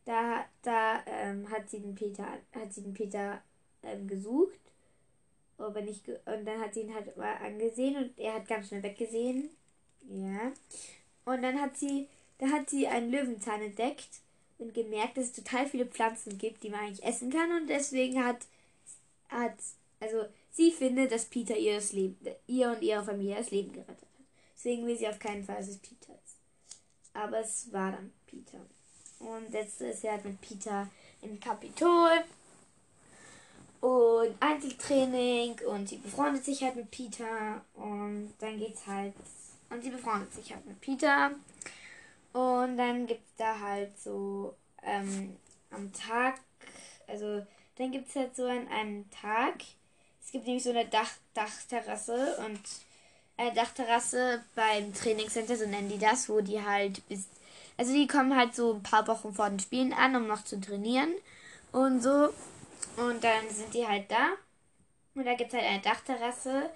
da, 0.05 0.45
da 0.63 1.03
ähm, 1.05 1.49
hat 1.49 1.69
sie 1.69 1.79
den 1.79 1.95
Peter, 1.95 2.27
hat 2.53 2.73
sie 2.73 2.81
den 2.81 2.93
Peter 2.93 3.41
ähm, 3.83 4.07
gesucht. 4.07 4.59
Aber 5.57 5.81
nicht 5.81 6.07
und 6.09 6.45
dann 6.45 6.59
hat 6.59 6.73
sie 6.73 6.81
ihn 6.81 6.93
halt 6.93 7.15
mal 7.15 7.35
angesehen 7.37 7.95
und 7.95 8.17
er 8.17 8.33
hat 8.33 8.47
ganz 8.47 8.67
schnell 8.67 8.83
weggesehen. 8.83 9.49
Ja. 10.09 10.51
Und 11.25 11.41
dann 11.41 11.59
hat 11.61 11.77
sie, 11.77 12.07
da 12.37 12.47
hat 12.47 12.69
sie 12.69 12.87
einen 12.87 13.11
Löwenzahn 13.11 13.61
entdeckt 13.61 14.09
und 14.57 14.73
gemerkt, 14.73 15.17
dass 15.17 15.25
es 15.25 15.33
total 15.33 15.67
viele 15.67 15.85
Pflanzen 15.85 16.37
gibt, 16.37 16.63
die 16.63 16.69
man 16.69 16.81
eigentlich 16.81 17.03
essen 17.03 17.31
kann. 17.31 17.51
Und 17.51 17.67
deswegen 17.67 18.23
hat, 18.23 18.45
hat 19.29 19.55
also 19.99 20.25
sie 20.51 20.71
findet, 20.71 21.11
dass 21.11 21.25
Peter 21.25 21.55
ihr, 21.55 21.75
das 21.75 21.93
Leben, 21.93 22.17
ihr 22.47 22.69
und 22.69 22.81
ihre 22.81 23.03
Familie 23.03 23.37
das 23.37 23.51
Leben 23.51 23.71
gerettet 23.71 24.01
hat. 24.01 24.25
Deswegen 24.55 24.85
will 24.85 24.97
sie 24.97 25.07
auf 25.07 25.19
keinen 25.19 25.43
Fall, 25.43 25.57
dass 25.57 25.69
es 25.69 25.77
Peter 25.77 26.13
ist. 26.13 26.37
Aber 27.13 27.39
es 27.39 27.71
war 27.71 27.91
dann 27.91 28.11
Peter. 28.25 28.59
Und 29.19 29.53
jetzt 29.53 29.81
ist 29.81 30.01
sie 30.01 30.09
halt 30.09 30.25
mit 30.25 30.41
Peter 30.41 30.89
im 31.21 31.39
Kapitol 31.39 32.11
und 33.79 34.35
Einzeltraining 34.39 35.59
und 35.67 35.89
sie 35.89 35.97
befreundet 35.97 36.45
sich 36.45 36.63
halt 36.63 36.75
mit 36.75 36.89
Peter 36.91 37.63
und 37.75 38.33
dann 38.39 38.57
geht's 38.57 38.87
halt 38.87 39.13
und 39.73 39.83
sie 39.83 39.89
befreundet 39.89 40.33
sich 40.33 40.53
halt 40.53 40.65
mit 40.65 40.79
Peter 40.81 41.31
und 42.33 42.77
dann 42.77 43.07
gibt's 43.07 43.31
da 43.37 43.59
halt 43.59 43.99
so 43.99 44.55
ähm, 44.83 45.37
am 45.71 45.91
Tag, 45.93 46.39
also 47.07 47.45
dann 47.77 47.91
gibt's 47.91 48.15
halt 48.15 48.35
so 48.35 48.45
an 48.45 48.67
einem 48.67 49.09
Tag, 49.09 49.55
es 50.23 50.31
gibt 50.31 50.45
nämlich 50.45 50.63
so 50.63 50.69
eine 50.69 50.85
Dach 50.85 51.11
Dachterrasse 51.33 52.37
und 52.45 52.59
eine 53.37 53.53
Dachterrasse 53.53 54.43
beim 54.55 54.93
Trainingscenter, 54.93 55.57
so 55.57 55.65
nennen 55.65 55.89
die 55.89 55.97
das, 55.97 56.29
wo 56.29 56.41
die 56.41 56.63
halt 56.63 57.07
bis. 57.07 57.27
Also 57.77 57.93
die 57.93 58.07
kommen 58.07 58.35
halt 58.35 58.55
so 58.55 58.73
ein 58.73 58.83
paar 58.83 59.07
Wochen 59.07 59.33
vor 59.33 59.49
den 59.49 59.59
Spielen 59.59 59.93
an, 59.93 60.15
um 60.15 60.27
noch 60.27 60.43
zu 60.43 60.61
trainieren 60.61 61.11
und 61.71 62.01
so. 62.01 62.29
Und 62.97 63.23
dann 63.23 63.49
sind 63.49 63.73
die 63.73 63.87
halt 63.87 64.11
da. 64.11 64.33
Und 65.15 65.25
da 65.25 65.33
gibt 65.33 65.51
es 65.53 65.59
halt 65.59 65.67
eine 65.67 65.81
Dachterrasse, 65.81 66.69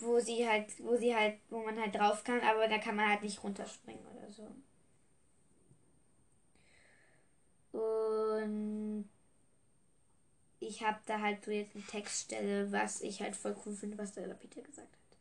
wo 0.00 0.20
sie 0.20 0.48
halt, 0.48 0.66
wo 0.84 0.96
sie 0.96 1.14
halt, 1.14 1.38
wo 1.50 1.60
man 1.62 1.80
halt 1.80 1.94
drauf 1.94 2.24
kann, 2.24 2.40
aber 2.40 2.68
da 2.68 2.78
kann 2.78 2.96
man 2.96 3.08
halt 3.08 3.22
nicht 3.22 3.42
runterspringen 3.42 4.04
oder 4.06 4.30
so. 4.30 4.48
Und 7.78 9.08
ich 10.60 10.82
habe 10.82 10.98
da 11.06 11.20
halt 11.20 11.44
so 11.44 11.50
jetzt 11.50 11.74
eine 11.74 11.84
Textstelle, 11.84 12.72
was 12.72 13.00
ich 13.02 13.20
halt 13.20 13.36
voll 13.36 13.56
cool 13.64 13.74
finde, 13.74 13.98
was 13.98 14.12
der 14.12 14.22
Peter 14.34 14.62
gesagt 14.62 14.88
hat. 14.92 15.18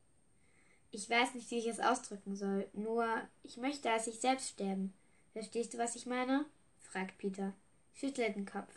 Ich 0.92 1.10
weiß 1.10 1.34
nicht, 1.34 1.52
wie 1.52 1.60
ich 1.60 1.68
es 1.68 1.82
ausdrücken 1.82 2.36
soll. 2.36 2.68
Nur, 2.74 3.06
ich 3.44 3.58
möchte 3.58 3.92
als 3.92 4.08
ich 4.08 4.22
selbst 4.22 4.50
sterben. 4.50 4.94
Verstehst 5.34 5.74
du, 5.74 5.78
was 5.78 5.96
ich 5.96 6.06
meine? 6.06 6.46
fragt 6.80 7.18
Peter. 7.18 7.54
Schüttelt 7.94 8.36
den 8.38 8.46
Kopf. 8.46 8.74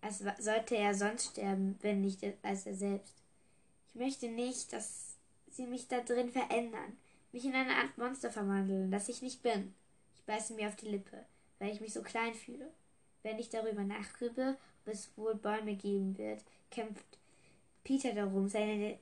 Als 0.00 0.24
sollte 0.38 0.76
er 0.76 0.94
sonst 0.94 1.30
sterben, 1.30 1.78
wenn 1.82 2.00
nicht 2.00 2.24
als 2.42 2.66
er 2.66 2.74
selbst. 2.74 3.19
Ich 3.92 4.00
möchte 4.00 4.28
nicht, 4.28 4.72
dass 4.72 5.16
sie 5.50 5.66
mich 5.66 5.88
da 5.88 6.00
drin 6.00 6.30
verändern, 6.30 6.96
mich 7.32 7.44
in 7.44 7.54
eine 7.54 7.74
Art 7.74 7.98
Monster 7.98 8.30
verwandeln, 8.30 8.90
das 8.90 9.08
ich 9.08 9.22
nicht 9.22 9.42
bin. 9.42 9.74
Ich 10.14 10.22
beiße 10.22 10.54
mir 10.54 10.68
auf 10.68 10.76
die 10.76 10.88
Lippe, 10.88 11.24
weil 11.58 11.72
ich 11.72 11.80
mich 11.80 11.92
so 11.92 12.02
klein 12.02 12.34
fühle. 12.34 12.70
Wenn 13.22 13.38
ich 13.38 13.50
darüber 13.50 13.82
nachgrübe, 13.82 14.56
ob 14.84 14.92
es 14.92 15.10
wohl 15.16 15.34
Bäume 15.34 15.74
geben 15.74 16.16
wird, 16.16 16.42
kämpft 16.70 17.04
Peter 17.84 18.12
darum, 18.12 18.48
seine 18.48 18.98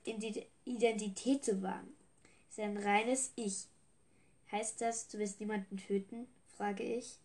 Identität 0.65 1.45
zu 1.45 1.61
wahren. 1.61 1.93
Sein 2.49 2.77
reines 2.77 3.31
Ich. 3.35 3.67
Heißt 4.51 4.81
das, 4.81 5.07
du 5.07 5.19
wirst 5.19 5.39
niemanden 5.39 5.77
töten? 5.77 6.27
frage 6.57 6.83
ich. 6.83 7.17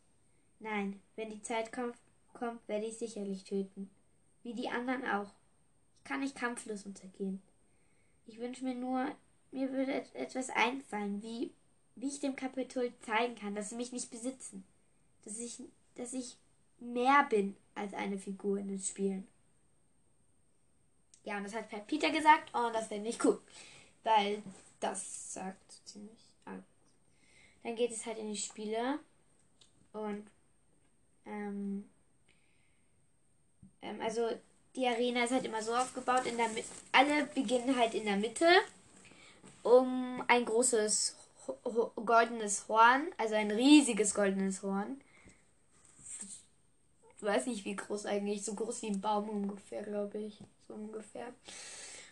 Nein, 0.60 1.00
wenn 1.16 1.30
die 1.30 1.42
Zeit 1.42 1.72
kommt, 1.72 1.96
kommt, 2.34 2.66
werde 2.68 2.86
ich 2.86 2.98
sicherlich 2.98 3.44
töten. 3.44 3.90
Wie 4.42 4.54
die 4.54 4.68
anderen 4.68 5.04
auch. 5.06 5.32
Ich 5.98 6.04
kann 6.04 6.20
nicht 6.20 6.36
kampflos 6.36 6.84
untergehen. 6.84 7.42
Ich 8.26 8.38
wünsche 8.38 8.64
mir 8.64 8.74
nur, 8.74 9.14
mir 9.50 9.70
würde 9.72 9.92
etwas 10.14 10.50
einfallen, 10.50 11.22
wie, 11.22 11.52
wie 11.94 12.08
ich 12.08 12.20
dem 12.20 12.36
Kapitol 12.36 12.92
zeigen 13.00 13.34
kann, 13.34 13.54
dass 13.54 13.70
sie 13.70 13.76
mich 13.76 13.92
nicht 13.92 14.10
besitzen. 14.10 14.64
Dass 15.24 15.38
ich, 15.38 15.62
dass 15.94 16.12
ich 16.12 16.36
mehr 16.78 17.26
bin 17.28 17.56
als 17.74 17.94
eine 17.94 18.18
Figur 18.18 18.58
in 18.58 18.68
den 18.68 18.80
Spielen. 18.80 19.26
Ja, 21.24 21.38
und 21.38 21.44
das 21.44 21.54
hat 21.54 21.86
Peter 21.86 22.10
gesagt 22.10 22.54
und 22.54 22.74
das 22.74 22.88
finde 22.88 23.10
ich 23.10 23.24
cool. 23.24 23.40
Weil 24.02 24.42
das 24.80 25.32
sagt 25.32 25.72
ziemlich 25.86 26.34
alles. 26.44 26.64
Dann 27.62 27.76
geht 27.76 27.90
es 27.90 28.04
halt 28.04 28.18
in 28.18 28.28
die 28.28 28.36
Spiele 28.36 28.98
und 29.92 30.26
ähm, 31.24 31.88
ähm, 33.80 34.00
also 34.02 34.28
die 34.76 34.86
Arena 34.86 35.24
ist 35.24 35.32
halt 35.32 35.44
immer 35.44 35.62
so 35.62 35.74
aufgebaut, 35.74 36.26
in 36.26 36.36
der 36.36 36.48
Mitte, 36.48 36.68
alle 36.92 37.26
beginnen 37.26 37.76
halt 37.76 37.94
in 37.94 38.04
der 38.04 38.16
Mitte 38.16 38.46
um 39.62 40.22
ein 40.28 40.44
großes 40.44 41.16
goldenes 42.04 42.68
Horn, 42.68 43.06
also 43.18 43.34
ein 43.34 43.50
riesiges 43.50 44.14
goldenes 44.14 44.62
Horn 44.62 45.00
weiß 47.24 47.46
nicht, 47.46 47.64
wie 47.64 47.76
groß 47.76 48.06
eigentlich, 48.06 48.44
so 48.44 48.54
groß 48.54 48.82
wie 48.82 48.88
ein 48.88 49.00
Baum 49.00 49.28
ungefähr, 49.28 49.82
glaube 49.82 50.18
ich. 50.18 50.38
So 50.68 50.74
ungefähr. 50.74 51.26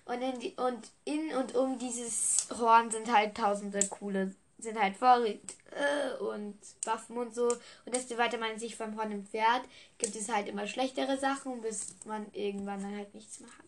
Und 0.04 0.20
in, 0.20 0.40
die, 0.40 0.54
und 0.56 0.90
in 1.04 1.34
und 1.36 1.54
um 1.54 1.78
dieses 1.78 2.48
Horn 2.58 2.90
sind 2.90 3.12
halt 3.12 3.36
tausende 3.36 3.86
coole, 3.86 4.34
sind 4.62 4.80
halt 4.80 4.96
Vorräte 4.96 5.54
äh, 5.70 6.22
und 6.22 6.56
Waffen 6.84 7.16
und 7.16 7.34
so. 7.34 7.48
Und 7.48 7.94
desto 7.94 8.16
weiter 8.18 8.38
man 8.38 8.58
sich 8.58 8.76
vom 8.76 8.96
Horn 8.96 9.12
entfernt, 9.12 9.64
gibt 9.98 10.14
es 10.16 10.28
halt 10.28 10.48
immer 10.48 10.66
schlechtere 10.66 11.18
Sachen, 11.18 11.60
bis 11.60 11.94
man 12.04 12.26
irgendwann 12.32 12.82
dann 12.82 12.96
halt 12.96 13.14
nichts 13.14 13.40
mehr 13.40 13.50
hat. 13.50 13.64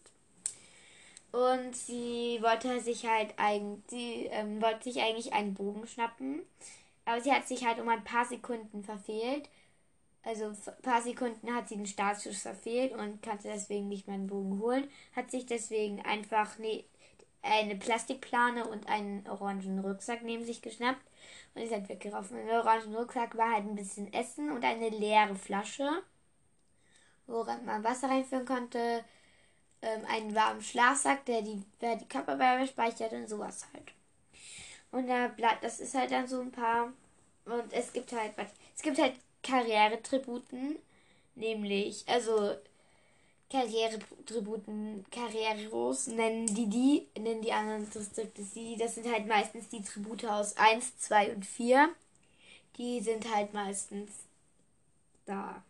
Und 1.32 1.76
sie 1.76 2.38
wollte 2.42 2.80
sich 2.80 3.06
halt 3.06 3.34
eigentlich, 3.36 3.82
sie 3.88 4.26
ähm, 4.30 4.62
wollte 4.62 4.84
sich 4.84 5.02
eigentlich 5.02 5.32
einen 5.32 5.54
Bogen 5.54 5.86
schnappen. 5.86 6.42
Aber 7.04 7.20
sie 7.20 7.32
hat 7.32 7.46
sich 7.46 7.66
halt 7.66 7.80
um 7.80 7.88
ein 7.88 8.04
paar 8.04 8.24
Sekunden 8.24 8.82
verfehlt 8.82 9.48
also 10.24 10.46
ein 10.46 10.82
paar 10.82 11.02
Sekunden 11.02 11.54
hat 11.54 11.68
sie 11.68 11.76
den 11.76 11.86
Startschuss 11.86 12.42
verfehlt 12.42 12.92
und 12.92 13.22
konnte 13.22 13.48
deswegen 13.48 13.88
nicht 13.88 14.06
mehr 14.06 14.14
einen 14.14 14.26
Bogen 14.26 14.58
holen. 14.58 14.88
Hat 15.14 15.30
sich 15.30 15.44
deswegen 15.44 16.00
einfach 16.00 16.58
ne, 16.58 16.84
eine 17.44 17.76
Plastikplane 17.76 18.66
und 18.66 18.88
einen 18.88 19.26
orangen 19.28 19.78
Rucksack 19.80 20.22
neben 20.22 20.44
sich 20.44 20.62
geschnappt 20.62 21.04
und 21.54 21.62
ist 21.62 21.72
halt 21.72 21.88
weggelaufen. 21.88 22.38
In 22.38 22.46
der 22.46 22.60
orangen 22.60 22.94
Rucksack 22.94 23.36
war 23.36 23.52
halt 23.52 23.64
ein 23.64 23.74
bisschen 23.74 24.12
Essen 24.12 24.50
und 24.50 24.64
eine 24.64 24.88
leere 24.88 25.34
Flasche, 25.34 25.88
woran 27.26 27.64
man 27.64 27.84
Wasser 27.84 28.08
reinführen 28.08 28.46
konnte. 28.46 29.04
Ähm, 29.82 30.04
einen 30.06 30.34
warmen 30.34 30.62
Schlafsack, 30.62 31.26
der 31.26 31.42
die, 31.42 31.62
der 31.80 31.96
die 31.96 32.08
Körperwärme 32.08 32.66
speichert 32.66 33.12
und 33.12 33.28
sowas 33.28 33.66
halt. 33.74 33.92
Und 34.90 35.08
da 35.08 35.28
bleibt, 35.28 35.64
das 35.64 35.80
ist 35.80 35.94
halt 35.94 36.12
dann 36.12 36.26
so 36.26 36.40
ein 36.40 36.52
paar. 36.52 36.92
Und 37.44 37.72
es 37.72 37.92
gibt 37.92 38.12
halt, 38.12 38.32
es 38.74 38.82
gibt 38.82 38.98
halt 38.98 39.14
Karrieretributen, 39.42 40.78
nämlich, 41.34 42.04
also 42.08 42.54
Karrieretributen, 43.50 45.04
Karrieros 45.10 46.08
nennen 46.08 46.46
die 46.46 46.66
die, 46.66 47.08
nennen 47.20 47.42
die 47.42 47.52
anderen 47.52 47.88
Distrikte 47.90 48.42
sie. 48.42 48.76
Das 48.76 48.94
sind 48.94 49.10
halt 49.10 49.26
meistens 49.26 49.68
die 49.68 49.82
Tribute 49.82 50.24
aus 50.26 50.56
1, 50.56 50.98
2 50.98 51.34
und 51.34 51.46
4. 51.46 51.90
Die 52.76 53.00
sind 53.00 53.32
halt 53.32 53.52
meistens 53.52 54.10
da. 55.26 55.62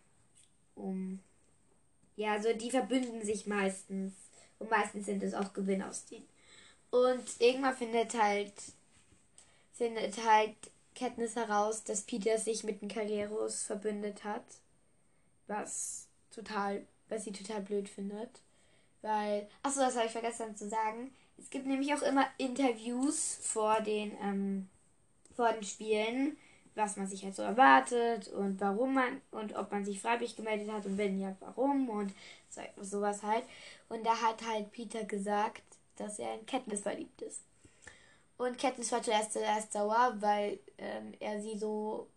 Um. 0.74 1.20
Ja, 2.16 2.32
also 2.32 2.52
die 2.52 2.70
verbünden 2.70 3.24
sich 3.24 3.46
meistens. 3.46 4.12
Und 4.58 4.70
meistens 4.70 5.06
sind 5.06 5.22
es 5.22 5.34
auch 5.34 5.52
Gewinn 5.52 5.82
aus 5.82 6.04
denen. 6.06 6.26
Und 6.90 7.24
irgendwann 7.40 7.76
findet 7.76 8.14
halt 8.14 8.52
findet 9.74 10.24
halt 10.24 10.54
Katniss 10.94 11.36
heraus, 11.36 11.82
dass 11.84 12.02
Peter 12.02 12.38
sich 12.38 12.64
mit 12.64 12.80
den 12.80 12.88
Carreros 12.88 13.62
verbündet 13.62 14.24
hat. 14.24 14.44
Was 15.46 16.06
total, 16.30 16.86
was 17.14 17.25
sie 17.25 17.33
total 17.33 17.62
blöd 17.62 17.88
findet. 17.88 18.40
Weil, 19.02 19.49
achso, 19.62 19.80
das 19.80 19.97
habe 19.97 20.06
ich 20.06 20.12
vergessen 20.12 20.56
zu 20.56 20.68
sagen. 20.68 21.14
Es 21.38 21.50
gibt 21.50 21.66
nämlich 21.66 21.92
auch 21.94 22.02
immer 22.02 22.26
Interviews 22.38 23.38
vor 23.42 23.80
den, 23.80 24.16
ähm, 24.23 24.68
vor 25.35 25.52
den 25.52 25.64
Spielen, 25.64 26.37
was 26.75 26.97
man 26.97 27.06
sich 27.06 27.25
halt 27.25 27.35
so 27.35 27.42
erwartet 27.42 28.28
und 28.28 28.61
warum 28.61 28.94
man 28.94 29.21
und 29.30 29.54
ob 29.54 29.71
man 29.71 29.85
sich 29.85 30.00
freiwillig 30.00 30.37
gemeldet 30.37 30.71
hat 30.71 30.87
und 30.87 30.99
wenn 30.99 31.21
ja, 31.21 31.37
warum 31.40 31.88
und 31.88 32.12
so, 32.49 32.62
sowas 32.80 33.23
halt. 33.23 33.44
Und 33.88 34.04
da 34.04 34.21
hat 34.21 34.44
halt 34.47 34.73
Peter 34.73 35.04
gesagt, 35.04 35.62
dass 35.97 36.18
er 36.18 36.35
in 36.35 36.47
Katniss 36.47 36.80
verliebt 36.80 37.23
ist. 37.23 37.42
Und 38.37 38.59
Katniss 38.59 38.90
war 38.90 39.02
zuerst 39.02 39.37
erst 39.37 39.73
sauer, 39.73 40.16
weil 40.18 40.59
ähm, 40.78 41.14
er 41.21 41.40
sie 41.40 41.56
so 41.56 42.09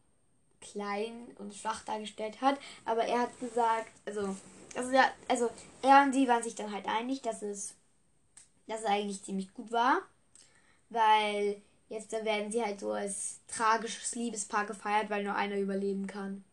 klein 0.61 1.27
und 1.37 1.53
schwach 1.53 1.83
dargestellt 1.85 2.41
hat. 2.41 2.59
Aber 2.85 3.03
er 3.03 3.21
hat 3.21 3.39
gesagt, 3.39 3.91
also, 4.05 4.35
also, 4.75 4.91
ja, 4.91 5.11
also 5.27 5.49
er 5.81 6.03
und 6.03 6.13
sie 6.13 6.27
waren 6.27 6.43
sich 6.43 6.55
dann 6.55 6.71
halt 6.71 6.87
einig, 6.87 7.21
dass 7.21 7.41
es, 7.41 7.73
dass 8.67 8.81
es 8.81 8.85
eigentlich 8.85 9.23
ziemlich 9.23 9.53
gut 9.53 9.71
war. 9.71 10.01
Weil 10.89 11.61
jetzt 11.89 12.13
da 12.13 12.23
werden 12.23 12.51
sie 12.51 12.63
halt 12.63 12.79
so 12.79 12.91
als 12.91 13.39
tragisches 13.47 14.15
Liebespaar 14.15 14.65
gefeiert, 14.65 15.09
weil 15.09 15.23
nur 15.23 15.35
einer 15.35 15.57
überleben 15.57 16.07
kann. 16.07 16.43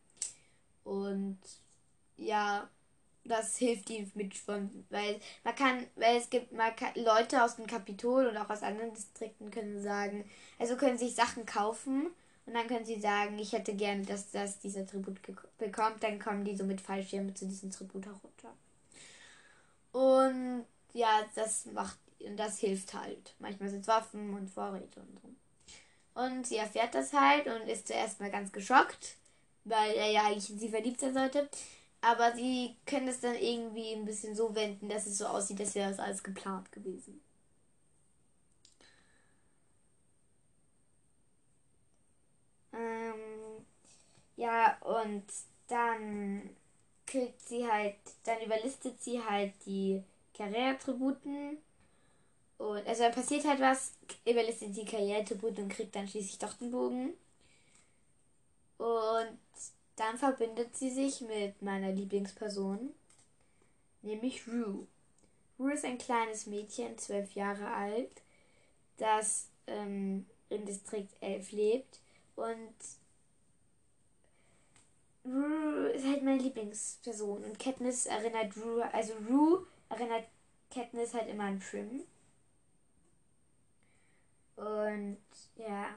Und 0.83 1.39
ja, 2.17 2.69
das 3.23 3.57
hilft 3.57 3.89
ihm 3.89 4.09
mit 4.13 4.35
weil 4.89 5.19
man 5.43 5.55
kann, 5.55 5.87
weil 5.95 6.17
es 6.17 6.29
gibt 6.29 6.55
kann, 6.55 6.91
Leute 6.95 7.43
aus 7.43 7.55
dem 7.55 7.65
Kapitol 7.65 8.27
und 8.27 8.37
auch 8.37 8.49
aus 8.49 8.61
anderen 8.61 8.93
Distrikten 8.93 9.49
können 9.51 9.81
sagen, 9.81 10.29
also 10.59 10.75
können 10.77 10.97
sich 10.97 11.15
Sachen 11.15 11.45
kaufen 11.45 12.07
und 12.45 12.53
dann 12.53 12.67
können 12.67 12.85
sie 12.85 12.99
sagen, 12.99 13.39
ich 13.39 13.53
hätte 13.53 13.73
gerne, 13.73 14.03
dass 14.03 14.31
das 14.31 14.59
dieser 14.59 14.85
Tribut 14.85 15.19
bekommt, 15.57 16.03
dann 16.03 16.19
kommen 16.19 16.45
die 16.45 16.55
so 16.55 16.63
mit 16.63 16.79
Fallschirmen 16.79 17.35
zu 17.35 17.45
diesem 17.47 17.71
Tribut 17.71 18.05
herunter. 18.05 18.53
Und 19.91 20.65
ja, 20.93 21.25
das 21.33 21.65
macht, 21.67 21.97
das 22.35 22.59
hilft 22.59 22.93
halt. 22.93 23.33
Manchmal 23.39 23.69
sind 23.69 23.81
es 23.81 23.87
Waffen 23.87 24.33
und 24.33 24.49
Vorräte 24.49 24.99
und 24.99 25.19
so. 25.21 26.21
Und 26.21 26.47
sie 26.47 26.57
erfährt 26.57 26.93
das 26.93 27.13
halt 27.13 27.47
und 27.47 27.67
ist 27.67 27.87
zuerst 27.87 28.19
mal 28.19 28.29
ganz 28.29 28.51
geschockt, 28.51 29.17
weil 29.63 29.91
er 29.95 30.11
ja 30.11 30.25
eigentlich 30.25 30.49
in 30.49 30.59
sie 30.59 30.69
verliebt 30.69 30.99
sein 30.99 31.13
sollte. 31.13 31.49
Aber 32.01 32.33
sie 32.35 32.75
können 32.85 33.07
es 33.07 33.21
dann 33.21 33.35
irgendwie 33.35 33.93
ein 33.93 34.05
bisschen 34.05 34.35
so 34.35 34.53
wenden, 34.53 34.87
dass 34.87 35.07
es 35.07 35.17
so 35.17 35.25
aussieht, 35.25 35.59
als 35.59 35.73
wäre 35.73 35.91
es 35.91 35.99
alles 35.99 36.23
geplant 36.23 36.71
gewesen. 36.71 37.19
Ähm, 42.75 43.65
ja, 44.35 44.77
und 44.81 45.23
dann 45.67 46.49
kriegt 47.05 47.39
sie 47.41 47.67
halt, 47.67 47.95
dann 48.23 48.41
überlistet 48.41 49.01
sie 49.01 49.21
halt 49.23 49.53
die 49.65 50.03
Karriereattributen. 50.35 51.57
Und 52.57 52.87
also 52.87 53.03
dann 53.03 53.13
passiert 53.13 53.45
halt 53.45 53.59
was, 53.59 53.93
überlistet 54.25 54.75
die 54.75 54.85
Karriereattribute 54.85 55.59
und 55.59 55.69
kriegt 55.69 55.95
dann 55.95 56.07
schließlich 56.07 56.37
doch 56.39 56.53
den 56.53 56.71
Bogen. 56.71 57.13
Und 58.77 59.37
dann 59.95 60.17
verbindet 60.17 60.75
sie 60.75 60.89
sich 60.89 61.21
mit 61.21 61.61
meiner 61.61 61.91
Lieblingsperson, 61.91 62.93
nämlich 64.01 64.47
Rue. 64.47 64.87
Rue 65.57 65.73
ist 65.73 65.85
ein 65.85 65.97
kleines 65.97 66.47
Mädchen, 66.47 66.97
zwölf 66.97 67.33
Jahre 67.33 67.67
alt, 67.67 68.11
das 68.97 69.47
ähm, 69.67 70.25
im 70.49 70.65
Distrikt 70.65 71.13
11 71.21 71.51
lebt. 71.51 71.99
Und 72.35 72.75
Rue 75.25 75.89
ist 75.89 76.05
halt 76.05 76.23
meine 76.23 76.41
Lieblingsperson. 76.41 77.43
Und 77.43 77.59
Katniss 77.59 78.05
erinnert 78.05 78.55
Rue, 78.57 78.93
also 78.93 79.13
Rue 79.29 79.65
erinnert 79.89 80.25
Katniss 80.69 81.13
halt 81.13 81.29
immer 81.29 81.45
an 81.45 81.59
Prim. 81.59 82.03
Und 84.55 85.17
ja, 85.57 85.95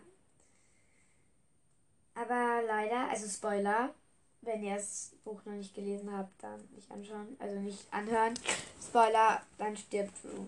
aber 2.15 2.63
leider, 2.67 3.09
also 3.09 3.29
Spoiler, 3.29 3.95
wenn 4.41 4.63
ihr 4.65 4.75
das 4.75 5.13
Buch 5.25 5.41
noch 5.45 5.53
nicht 5.53 5.73
gelesen 5.73 6.13
habt, 6.13 6.43
dann 6.43 6.61
nicht 6.75 6.91
anschauen, 6.91 7.37
also 7.39 7.61
nicht 7.61 7.93
anhören. 7.93 8.35
Spoiler, 8.83 9.43
dann 9.57 9.77
stirbt 9.77 10.13
Drew. 10.25 10.47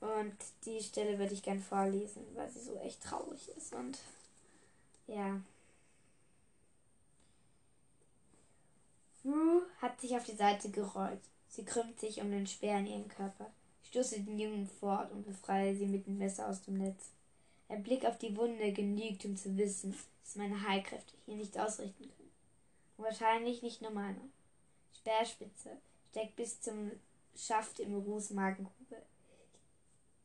Und 0.00 0.36
die 0.64 0.80
Stelle 0.80 1.18
würde 1.18 1.34
ich 1.34 1.42
gern 1.42 1.60
vorlesen, 1.60 2.24
weil 2.34 2.50
sie 2.50 2.60
so 2.60 2.76
echt 2.78 3.02
traurig 3.02 3.48
ist 3.56 3.72
und 3.74 3.98
ja. 5.08 5.40
Rue 9.24 9.62
hat 9.82 10.00
sich 10.00 10.16
auf 10.16 10.24
die 10.24 10.36
Seite 10.36 10.70
gerollt. 10.70 11.20
Sie 11.48 11.64
krümmt 11.64 11.98
sich 11.98 12.20
um 12.20 12.30
den 12.30 12.46
Speer 12.46 12.78
in 12.78 12.86
ihren 12.86 13.08
Körper. 13.08 13.50
Ich 13.82 13.88
stoße 13.88 14.20
den 14.20 14.38
Jungen 14.38 14.68
fort 14.80 15.10
und 15.12 15.26
befreie 15.26 15.74
sie 15.74 15.86
mit 15.86 16.06
dem 16.06 16.18
Messer 16.18 16.48
aus 16.48 16.62
dem 16.62 16.78
Netz. 16.78 17.10
Ein 17.68 17.82
Blick 17.82 18.04
auf 18.04 18.18
die 18.18 18.36
Wunde 18.36 18.72
genügt, 18.72 19.24
um 19.24 19.36
zu 19.36 19.56
wissen, 19.56 19.96
dass 20.22 20.36
meine 20.36 20.66
Heilkräfte 20.66 21.14
hier 21.26 21.36
nichts 21.36 21.56
ausrichten 21.56 22.04
können. 22.04 22.30
Und 22.96 23.04
wahrscheinlich 23.04 23.62
nicht 23.62 23.82
nur 23.82 23.90
meine. 23.90 24.20
Speerspitze 24.94 25.70
steckt 26.10 26.36
bis 26.36 26.60
zum 26.60 26.92
Schaft 27.36 27.80
im 27.80 27.94
Ruhs 27.94 28.30
Magengrube. 28.30 29.02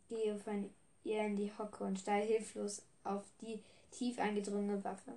Ich 0.09 0.15
gehe 0.15 0.37
von 0.37 0.69
ihr 1.03 1.25
in 1.25 1.35
die 1.35 1.51
Hocke 1.57 1.83
und 1.83 1.99
steige 1.99 2.33
hilflos 2.33 2.81
auf 3.03 3.23
die 3.41 3.61
tief 3.93 4.19
eingedrungene 4.19 4.83
Waffe. 4.83 5.13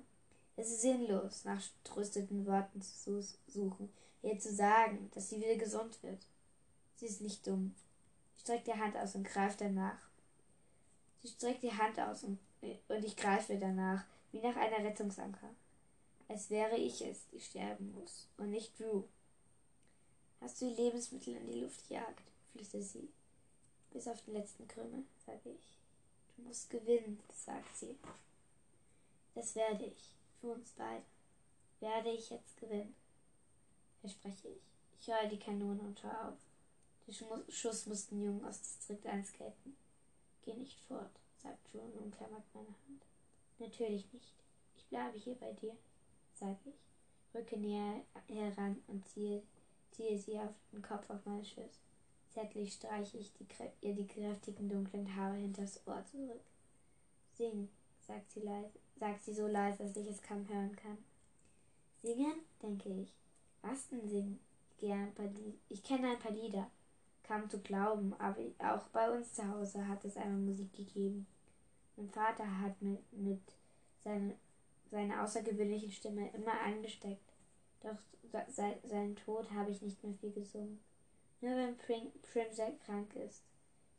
Es 0.55 0.69
ist 0.69 0.81
sinnlos, 0.81 1.45
nach 1.45 1.61
trösteten 1.83 2.45
Worten 2.45 2.81
zu 2.81 3.21
suchen, 3.47 3.89
ihr 4.23 4.39
zu 4.39 4.53
sagen, 4.53 5.11
dass 5.13 5.29
sie 5.29 5.37
wieder 5.37 5.55
gesund 5.55 6.01
wird. 6.01 6.25
Sie 6.95 7.05
ist 7.05 7.21
nicht 7.21 7.45
dumm. 7.45 7.75
Sie 8.33 8.41
streckt 8.41 8.67
die 8.67 8.73
Hand 8.73 8.95
aus 8.97 9.15
und 9.15 9.23
greift 9.23 9.61
danach. 9.61 9.99
Sie 11.21 11.27
streckt 11.27 11.63
die 11.63 11.73
Hand 11.73 11.99
aus 11.99 12.23
und, 12.23 12.39
und 12.61 13.05
ich 13.05 13.15
greife 13.15 13.57
danach, 13.57 14.03
wie 14.31 14.39
nach 14.39 14.55
einer 14.55 14.83
Rettungsanker. 14.83 15.49
Als 16.27 16.49
wäre 16.49 16.75
ich 16.75 17.01
es, 17.01 17.27
die 17.29 17.39
sterben 17.39 17.93
muss, 17.93 18.27
und 18.37 18.49
nicht 18.49 18.79
Drew. 18.79 19.03
Hast 20.41 20.61
du 20.61 20.69
die 20.69 20.81
Lebensmittel 20.81 21.35
in 21.35 21.47
die 21.47 21.61
Luft 21.61 21.89
jagt, 21.89 22.31
flüstert 22.51 22.83
sie. 22.83 23.09
Bis 23.91 24.07
auf 24.07 24.21
den 24.23 24.33
letzten 24.33 24.67
Krümel, 24.67 25.03
sage 25.25 25.51
ich. 25.51 25.77
Du 26.35 26.43
musst 26.43 26.69
gewinnen, 26.69 27.19
sagt 27.33 27.75
sie. 27.77 27.95
Das 29.37 29.53
werde 29.53 29.85
ich, 29.85 30.11
für 30.41 30.47
uns 30.47 30.71
beide. 30.71 31.05
Werde 31.79 32.09
ich 32.09 32.31
jetzt 32.31 32.57
gewinnen, 32.57 32.95
verspreche 33.99 34.47
ich. 34.47 34.63
Ich 34.99 35.07
höre 35.07 35.29
die 35.29 35.37
Kanone 35.37 35.79
und 35.79 36.01
höre 36.01 36.29
auf. 36.29 36.39
Der 37.05 37.13
Schuss 37.51 37.85
muss 37.85 38.07
den 38.07 38.23
Jungen 38.23 38.43
aus 38.43 38.59
Distrikt 38.59 39.05
1 39.05 39.33
gelten. 39.33 39.77
Geh 40.41 40.55
nicht 40.55 40.79
fort, 40.87 41.11
sagt 41.35 41.71
Drew 41.71 41.81
und 41.81 41.97
umklammert 41.97 42.45
meine 42.55 42.65
Hand. 42.65 43.05
Natürlich 43.59 44.11
nicht. 44.11 44.33
Ich 44.75 44.87
bleibe 44.87 45.19
hier 45.19 45.35
bei 45.35 45.53
dir, 45.53 45.77
sage 46.33 46.57
ich, 46.65 47.35
rücke 47.35 47.57
näher 47.57 48.01
heran 48.27 48.81
und 48.87 49.07
ziehe, 49.07 49.43
ziehe 49.91 50.17
sie 50.17 50.39
auf 50.39 50.55
den 50.71 50.81
Kopf 50.81 51.11
auf 51.11 51.23
meine 51.27 51.45
Schüsse. 51.45 51.79
Zärtlich 52.31 52.73
streiche 52.73 53.19
ich 53.19 53.31
die, 53.33 53.45
ihr 53.81 53.93
die 53.93 54.07
kräftigen 54.07 54.67
dunklen 54.67 55.15
Haare 55.15 55.35
hinters 55.35 55.85
Ohr 55.85 56.03
zurück. 56.05 56.41
Sing, 57.37 57.69
sagt 58.01 58.31
sie, 58.31 58.39
leise, 58.39 58.79
sagt 58.99 59.23
sie 59.23 59.33
so 59.33 59.47
leise, 59.47 59.83
dass 59.83 59.95
ich 59.95 60.07
es 60.07 60.21
kaum 60.21 60.47
hören 60.47 60.75
kann. 60.75 60.97
Singen, 62.01 62.41
denke 62.61 62.89
ich. 62.89 63.13
Was 63.61 63.89
denn 63.89 64.07
singen? 64.07 64.39
Paar 65.15 65.29
ich 65.69 65.83
kenne 65.83 66.11
ein 66.11 66.19
paar 66.19 66.31
Lieder. 66.31 66.69
Kaum 67.23 67.49
zu 67.49 67.59
glauben, 67.59 68.13
aber 68.19 68.41
auch 68.59 68.87
bei 68.89 69.09
uns 69.11 69.33
zu 69.33 69.47
Hause 69.47 69.87
hat 69.87 70.05
es 70.05 70.15
einmal 70.15 70.39
Musik 70.39 70.71
gegeben. 70.73 71.27
Mein 71.97 72.09
Vater 72.09 72.61
hat 72.61 72.81
mit, 72.81 73.01
mit 73.11 73.41
seine, 74.03 74.35
seiner 74.91 75.23
außergewöhnlichen 75.23 75.91
Stimme 75.91 76.29
immer 76.33 76.59
angesteckt. 76.61 77.33
Doch 77.81 77.97
seit 78.47 78.87
seinem 78.87 79.15
Tod 79.15 79.49
habe 79.51 79.71
ich 79.71 79.81
nicht 79.81 80.01
mehr 80.03 80.13
viel 80.13 80.31
gesungen. 80.31 80.79
Nur 81.41 81.55
wenn 81.55 81.77
Prim, 81.77 82.11
Prim 82.21 82.51
sehr 82.51 82.71
krank 82.85 83.15
ist, 83.15 83.43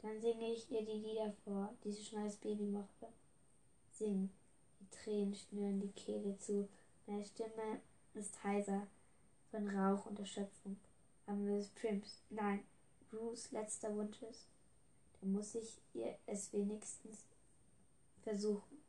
dann 0.00 0.20
singe 0.20 0.52
ich 0.52 0.70
ihr 0.70 0.84
die 0.84 0.92
Lieder 0.92 1.32
vor, 1.44 1.74
die 1.84 1.92
sie 1.92 2.04
schon 2.04 2.22
als 2.22 2.36
Baby 2.36 2.64
mochte. 2.64 3.08
Sing. 3.90 4.30
Tränen 4.90 5.34
schnüren 5.34 5.80
die 5.80 5.92
Kehle 5.92 6.38
zu. 6.38 6.68
Meine 7.06 7.24
Stimme 7.24 7.80
ist 8.14 8.42
heiser 8.44 8.86
von 9.50 9.68
Rauch 9.68 10.06
und 10.06 10.18
Erschöpfung. 10.18 10.76
Aber 11.26 11.48
es 11.50 11.68
Prims, 11.68 12.22
nein, 12.30 12.64
Bruce 13.10 13.50
letzter 13.52 13.94
Wunsch 13.94 14.22
ist, 14.22 14.46
dann 15.20 15.32
muss 15.32 15.54
ich 15.54 15.80
ihr 15.94 16.16
es 16.26 16.52
wenigstens 16.52 17.24
versuchen. 18.22 18.82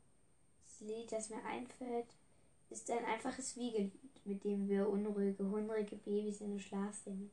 Das 0.65 0.79
Lied, 0.81 1.11
das 1.11 1.29
mir 1.29 1.43
einfällt, 1.43 2.07
ist 2.69 2.89
ein 2.91 3.05
einfaches 3.05 3.57
Wiegelied, 3.57 4.25
mit 4.25 4.43
dem 4.43 4.67
wir 4.69 4.87
unruhige, 4.87 5.43
hungrige 5.49 5.95
Babys 5.95 6.41
in 6.41 6.51
den 6.51 6.59
Schlaf 6.59 6.95
singen. 6.95 7.31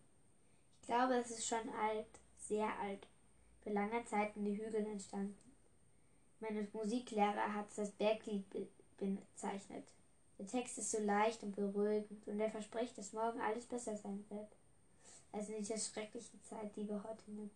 Ich 0.81 0.87
glaube, 0.87 1.15
es 1.15 1.31
ist 1.31 1.47
schon 1.47 1.69
alt, 1.69 2.07
sehr 2.39 2.69
alt, 2.81 3.07
für 3.63 3.71
lange 3.71 4.05
Zeit 4.05 4.37
in 4.37 4.45
den 4.45 4.57
Hügeln 4.57 4.87
entstanden. 4.87 5.46
Meine 6.41 6.67
Musiklehrer 6.73 7.55
hat 7.55 7.67
als 7.79 7.91
Berglied 7.93 8.45
bezeichnet. 8.99 9.85
Der 10.39 10.47
Text 10.47 10.79
ist 10.79 10.91
so 10.91 10.99
leicht 11.01 11.43
und 11.43 11.57
beruhigend 11.57 12.27
und 12.29 12.41
er 12.41 12.51
verspricht, 12.51 12.97
dass 12.99 13.15
morgen 13.15 13.41
alles 13.41 13.65
besser 13.65 13.97
sein 13.97 14.25
wird, 14.29 14.49
als 15.33 15.49
in 15.49 15.57
dieser 15.57 15.79
schrecklichen 15.79 16.43
Zeit, 16.43 16.77
die 16.77 16.87
wir 16.89 17.03
heute 17.03 17.31
nehmen. 17.31 17.51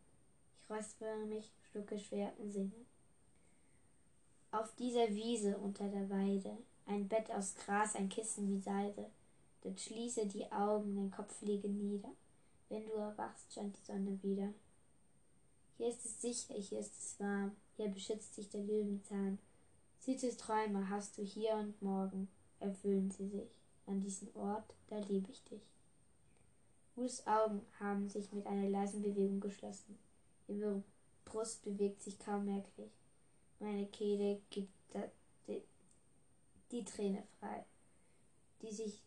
Ich 0.63 0.71
räuspere 0.71 1.27
mich, 1.27 1.51
schlucke 1.71 1.99
schwer 1.99 2.33
und 2.39 2.53
singe. 2.53 2.87
Auf 4.51 4.75
dieser 4.77 5.09
Wiese 5.11 5.57
unter 5.59 5.89
der 5.89 6.09
Weide, 6.09 6.57
Ein 6.87 7.07
Bett 7.07 7.31
aus 7.31 7.55
Gras, 7.55 7.95
ein 7.95 8.09
Kissen 8.09 8.49
wie 8.49 8.61
Seide. 8.61 9.11
Dort 9.63 9.79
schließe 9.79 10.27
die 10.27 10.51
Augen, 10.51 10.97
dein 10.97 11.11
Kopf 11.13 11.41
liege 11.41 11.69
nieder. 11.69 12.09
Wenn 12.69 12.85
du 12.85 12.93
erwachst, 12.95 13.53
scheint 13.53 13.77
die 13.77 13.85
Sonne 13.85 14.19
wieder. 14.23 14.53
Hier 15.77 15.89
ist 15.89 16.05
es 16.05 16.21
sicher, 16.21 16.55
hier 16.55 16.81
ist 16.81 16.99
es 16.99 17.21
warm, 17.21 17.55
hier 17.81 17.89
beschützt 17.89 18.37
dich 18.37 18.51
der 18.51 18.63
Löwenzahn. 18.63 19.39
Süße 20.01 20.37
Träume 20.37 20.91
hast 20.91 21.17
du 21.17 21.23
hier 21.23 21.55
und 21.55 21.81
morgen, 21.81 22.29
erfüllen 22.59 23.11
sie 23.11 23.27
sich. 23.27 23.49
An 23.87 24.01
diesem 24.01 24.29
Ort, 24.37 24.75
da 24.89 24.99
liebe 24.99 25.33
ich 25.33 25.43
dich. 25.45 25.63
Ruths 26.95 27.27
Augen 27.27 27.63
haben 27.79 28.09
sich 28.11 28.33
mit 28.33 28.47
einer 28.47 28.69
leisen 28.69 29.01
Bewegung 29.01 29.41
geschlossen. 29.41 29.99
Ihre 30.47 30.83
Brust 31.25 31.65
bewegt 31.65 32.03
sich 32.03 32.19
kaum 32.19 32.45
merklich. 32.45 32.91
Meine 33.61 33.87
Kehle 33.87 34.43
gibt 34.51 34.73
die, 35.47 35.63
die 36.71 36.85
Träne 36.85 37.23
frei, 37.39 37.65
die 38.61 38.73
sich 38.73 39.01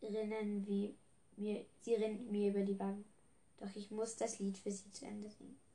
rinnen 0.00 0.66
wie 0.66 0.94
mir, 1.36 1.66
sie 1.82 1.94
rinnt 1.94 2.30
mir 2.32 2.50
über 2.50 2.62
die 2.62 2.78
Wangen. 2.78 3.04
Doch 3.58 3.74
ich 3.76 3.90
muss 3.90 4.16
das 4.16 4.38
Lied 4.38 4.56
für 4.56 4.70
sie 4.70 4.90
zu 4.90 5.04
Ende 5.04 5.28
singen. 5.28 5.65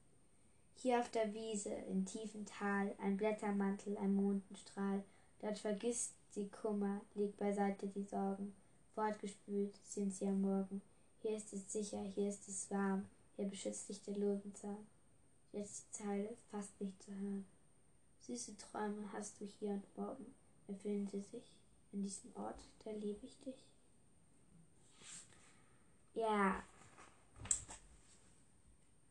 Hier 0.82 1.00
auf 1.00 1.12
der 1.12 1.32
Wiese, 1.32 1.70
in 1.70 2.08
tiefem 2.08 2.44
Tal, 2.48 2.96
ein 2.98 3.16
Blättermantel, 3.16 3.96
ein 3.98 4.16
Mondenstrahl, 4.16 5.04
dort 5.40 5.60
vergisst 5.60 6.16
sie 6.32 6.50
Kummer, 6.50 7.02
legt 7.14 7.38
beiseite 7.38 7.86
die 7.86 8.02
Sorgen, 8.02 8.56
fortgespült 8.96 9.76
sind 9.86 10.12
sie 10.12 10.26
am 10.26 10.42
Morgen. 10.42 10.82
Hier 11.22 11.38
ist 11.38 11.54
es 11.54 11.72
sicher, 11.72 12.02
hier 12.02 12.30
ist 12.30 12.48
es 12.48 12.72
warm, 12.72 13.06
hier 13.36 13.46
beschützt 13.46 13.90
dich 13.90 14.02
der 14.02 14.18
Löwenzahn. 14.18 14.88
Jetzt 15.52 15.86
die 15.86 16.04
Zeile 16.04 16.30
fast 16.50 16.82
nicht 16.82 17.00
zu 17.04 17.12
hören. 17.12 17.46
Süße 18.22 18.58
Träume 18.58 19.04
hast 19.14 19.40
du 19.40 19.46
hier 19.46 19.74
und 19.74 19.98
morgen, 19.98 20.34
erfüllen 20.68 21.08
sie 21.08 21.22
sich. 21.22 21.54
In 21.92 22.02
diesem 22.02 22.36
Ort, 22.36 22.60
da 22.84 22.90
liebe 22.90 23.24
ich 23.24 23.40
dich. 23.42 23.68
Ja, 26.16 26.64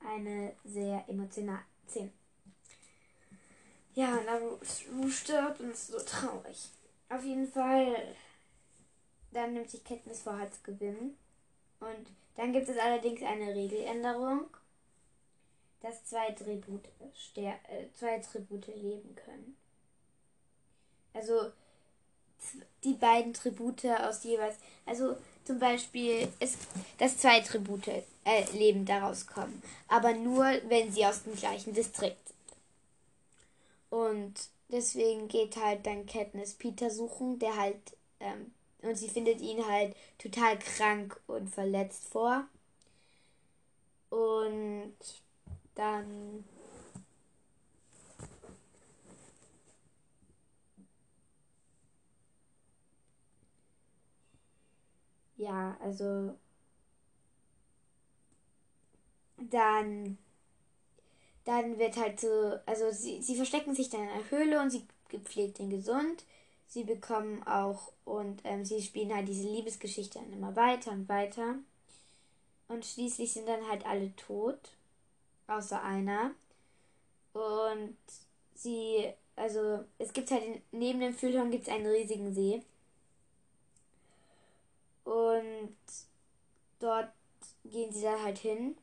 eine 0.04 0.54
sehr 0.64 1.04
emotionale 1.08 1.64
Szene. 1.88 2.12
Ja, 3.94 4.20
Naru 4.22 4.58
stirbt 5.10 5.60
und 5.60 5.70
ist 5.70 5.88
so 5.88 5.98
traurig. 5.98 6.70
Auf 7.08 7.24
jeden 7.24 7.50
Fall, 7.50 8.14
dann 9.32 9.52
nimmt 9.52 9.70
sich 9.70 9.82
Kenntnis 9.84 10.22
vor, 10.22 10.38
halt 10.38 10.54
zu 10.54 10.62
gewinnen. 10.62 11.16
Und 11.80 12.06
dann 12.36 12.52
gibt 12.52 12.68
es 12.68 12.78
allerdings 12.78 13.22
eine 13.22 13.54
Regeländerung, 13.54 14.46
dass 15.80 16.04
zwei 16.04 16.30
Tribute, 16.32 16.88
äh, 17.36 17.88
zwei 17.94 18.18
Tribute 18.20 18.68
leben 18.68 19.14
können. 19.16 19.56
Also 21.12 21.52
die 22.84 22.94
beiden 22.94 23.34
Tribute 23.34 23.84
aus 23.86 24.24
jeweils, 24.24 24.56
also 24.86 25.16
zum 25.44 25.59
Beispiel, 25.59 26.29
ist, 26.40 26.59
dass 26.98 27.18
zwei 27.18 27.40
Tribute 27.40 27.88
äh, 27.88 28.44
lebend 28.53 28.88
daraus 28.88 29.26
kommen, 29.26 29.62
aber 29.88 30.12
nur, 30.12 30.44
wenn 30.68 30.92
sie 30.92 31.05
aus 31.07 31.22
dem 31.22 31.35
gleichen 31.35 31.74
Distrikt 31.74 32.29
sind. 32.29 32.37
Und 33.90 34.35
deswegen 34.68 35.29
geht 35.29 35.57
halt 35.57 35.87
dann 35.87 36.07
Katniss 36.07 36.55
Peter 36.55 36.90
suchen, 36.90 37.38
der 37.38 37.57
halt, 37.57 37.96
ähm, 38.20 38.53
und 38.83 38.96
sie 38.96 39.09
findet 39.09 39.40
ihn 39.40 39.66
halt 39.66 39.94
total 40.18 40.59
krank 40.59 41.20
und 41.26 41.48
verletzt 41.48 42.09
vor. 42.09 42.44
Und 44.11 44.94
dann 45.74 46.44
ja, 55.40 55.76
also 55.81 56.35
dann 59.50 60.18
dann 61.44 61.79
wird 61.79 61.96
halt 61.96 62.20
so, 62.20 62.59
also 62.66 62.90
sie, 62.90 63.22
sie 63.22 63.37
verstecken 63.37 63.74
sich 63.74 63.88
dann 63.90 64.03
in 64.03 64.09
einer 64.09 64.31
Höhle 64.31 64.61
und 64.61 64.70
sie 64.70 64.87
gepflegt 65.09 65.59
den 65.59 65.70
gesund. 65.70 66.24
Sie 66.68 66.85
bekommen 66.85 67.42
auch 67.44 67.92
und 68.05 68.42
ähm, 68.44 68.64
sie 68.64 68.81
spielen 68.83 69.14
halt 69.14 69.26
diese 69.26 69.48
Liebesgeschichte 69.48 70.20
dann 70.20 70.33
immer 70.33 70.55
weiter 70.55 70.92
und 70.92 71.09
weiter. 71.09 71.57
Und 72.68 72.85
schließlich 72.87 73.33
sind 73.33 73.48
dann 73.48 73.68
halt 73.68 73.85
alle 73.87 74.14
tot, 74.14 74.59
außer 75.48 75.83
einer. 75.83 76.31
Und 77.33 77.96
sie, 78.55 79.12
also 79.35 79.81
es 79.98 80.12
gibt 80.12 80.31
halt 80.31 80.44
neben 80.70 81.00
dem 81.00 81.14
Füllhorn 81.14 81.50
gibt 81.50 81.66
es 81.66 81.74
einen 81.74 81.87
riesigen 81.87 82.33
See. 82.33 82.62
Und 85.61 85.77
dort 86.79 87.12
gehen 87.64 87.92
sie 87.92 88.03
dann 88.03 88.23
halt 88.23 88.38
hin 88.38 88.77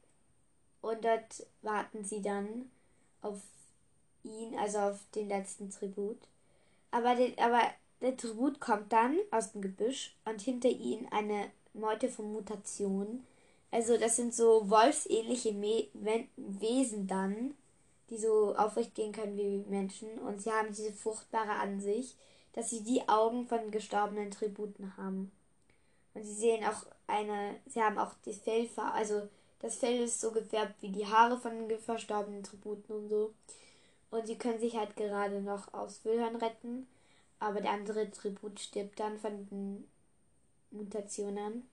und 0.81 1.03
dort 1.03 1.45
warten 1.61 2.03
sie 2.03 2.21
dann 2.21 2.69
auf 3.21 3.41
ihn, 4.23 4.57
also 4.57 4.79
auf 4.79 4.99
den 5.15 5.27
letzten 5.29 5.69
Tribut. 5.69 6.17
Aber, 6.91 7.15
den, 7.15 7.37
aber 7.39 7.61
der 8.01 8.15
Tribut 8.15 8.59
kommt 8.59 8.93
dann 8.93 9.17
aus 9.31 9.51
dem 9.51 9.61
Gebüsch 9.61 10.15
und 10.25 10.41
hinter 10.41 10.69
ihnen 10.69 11.07
eine 11.11 11.51
Meute 11.73 12.09
von 12.09 12.31
Mutationen. 12.31 13.25
Also 13.71 13.97
das 13.97 14.15
sind 14.15 14.33
so 14.33 14.69
wolfsähnliche 14.69 15.51
Me 15.53 15.87
Wesen 16.37 17.07
dann, 17.07 17.55
die 18.09 18.17
so 18.17 18.55
aufrecht 18.55 18.95
gehen 18.95 19.11
können 19.11 19.37
wie 19.37 19.69
Menschen. 19.69 20.17
Und 20.19 20.41
sie 20.41 20.51
haben 20.51 20.73
diese 20.73 20.93
furchtbare 20.93 21.53
Ansicht, 21.53 22.15
dass 22.53 22.69
sie 22.69 22.83
die 22.83 23.07
Augen 23.09 23.47
von 23.47 23.71
gestorbenen 23.71 24.31
Tributen 24.31 24.95
haben. 24.95 25.31
Und 26.17 26.23
sie 26.23 26.33
sehen 26.33 26.65
auch 26.65 26.83
eine, 27.05 27.59
sie 27.67 27.79
haben 27.79 27.99
auch 27.99 28.15
die 28.25 28.33
Fellfarbe, 28.33 28.93
also 28.93 29.29
das 29.59 29.77
Fell 29.77 30.01
ist 30.01 30.19
so 30.19 30.31
gefärbt 30.31 30.81
wie 30.81 30.89
die 30.89 31.05
Haare 31.05 31.37
von 31.37 31.67
den 31.67 31.79
verstorbenen 31.79 32.43
Tributen 32.43 32.95
und 32.95 33.07
so. 33.07 33.33
Und 34.09 34.25
sie 34.25 34.37
können 34.37 34.59
sich 34.59 34.75
halt 34.75 34.95
gerade 34.95 35.41
noch 35.41 35.71
aus 35.75 36.03
Wilhörn 36.05 36.35
retten. 36.37 36.87
Aber 37.39 37.61
der 37.61 37.71
andere 37.71 38.09
Tribut 38.09 38.59
stirbt 38.59 38.99
dann 38.99 39.19
von 39.19 39.47
den 39.47 39.87
Mutationen. 40.71 41.69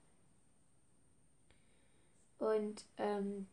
Und 2.37 2.85
ähm, 2.97 3.47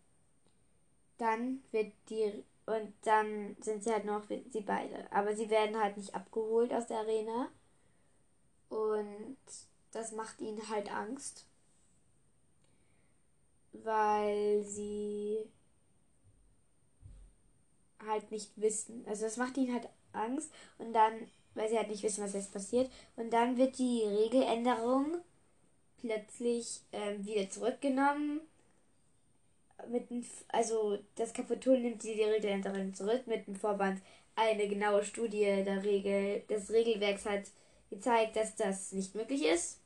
dann 1.16 1.62
wird 1.70 1.92
die 2.10 2.44
und 2.66 2.92
dann 3.02 3.56
sind 3.60 3.82
sie 3.82 3.92
halt 3.92 4.04
noch 4.04 4.24
sie 4.24 4.60
beide. 4.60 5.10
Aber 5.10 5.34
sie 5.34 5.48
werden 5.48 5.80
halt 5.80 5.96
nicht 5.96 6.14
abgeholt 6.14 6.72
aus 6.74 6.86
der 6.86 6.98
Arena. 6.98 7.48
Und 8.68 9.38
das 9.92 10.12
macht 10.12 10.40
ihnen 10.40 10.68
halt 10.68 10.90
Angst, 10.92 11.46
weil 13.72 14.62
sie 14.64 15.38
halt 18.06 18.30
nicht 18.30 18.50
wissen. 18.56 19.04
Also 19.08 19.24
das 19.24 19.36
macht 19.36 19.56
ihnen 19.56 19.72
halt 19.74 19.88
Angst 20.12 20.50
und 20.78 20.92
dann, 20.92 21.12
weil 21.54 21.68
sie 21.68 21.78
halt 21.78 21.88
nicht 21.88 22.02
wissen, 22.02 22.24
was 22.24 22.32
jetzt 22.34 22.52
passiert. 22.52 22.90
Und 23.16 23.30
dann 23.32 23.56
wird 23.56 23.78
die 23.78 24.02
Regeländerung 24.02 25.18
plötzlich 26.00 26.80
ähm, 26.92 27.24
wieder 27.24 27.48
zurückgenommen. 27.50 28.40
Mit 29.88 30.10
dem, 30.10 30.24
also 30.48 30.98
das 31.16 31.32
Kapitol 31.32 31.78
nimmt 31.80 32.02
die 32.02 32.12
Regeländerung 32.22 32.94
zurück 32.94 33.26
mit 33.26 33.46
dem 33.46 33.56
Vorband. 33.56 34.00
Eine 34.36 34.68
genaue 34.68 35.04
Studie 35.04 35.62
der 35.64 35.82
Regel, 35.84 36.40
des 36.48 36.70
Regelwerks 36.70 37.26
hat 37.26 37.42
gezeigt, 37.90 38.36
dass 38.36 38.56
das 38.56 38.92
nicht 38.92 39.14
möglich 39.14 39.44
ist. 39.44 39.81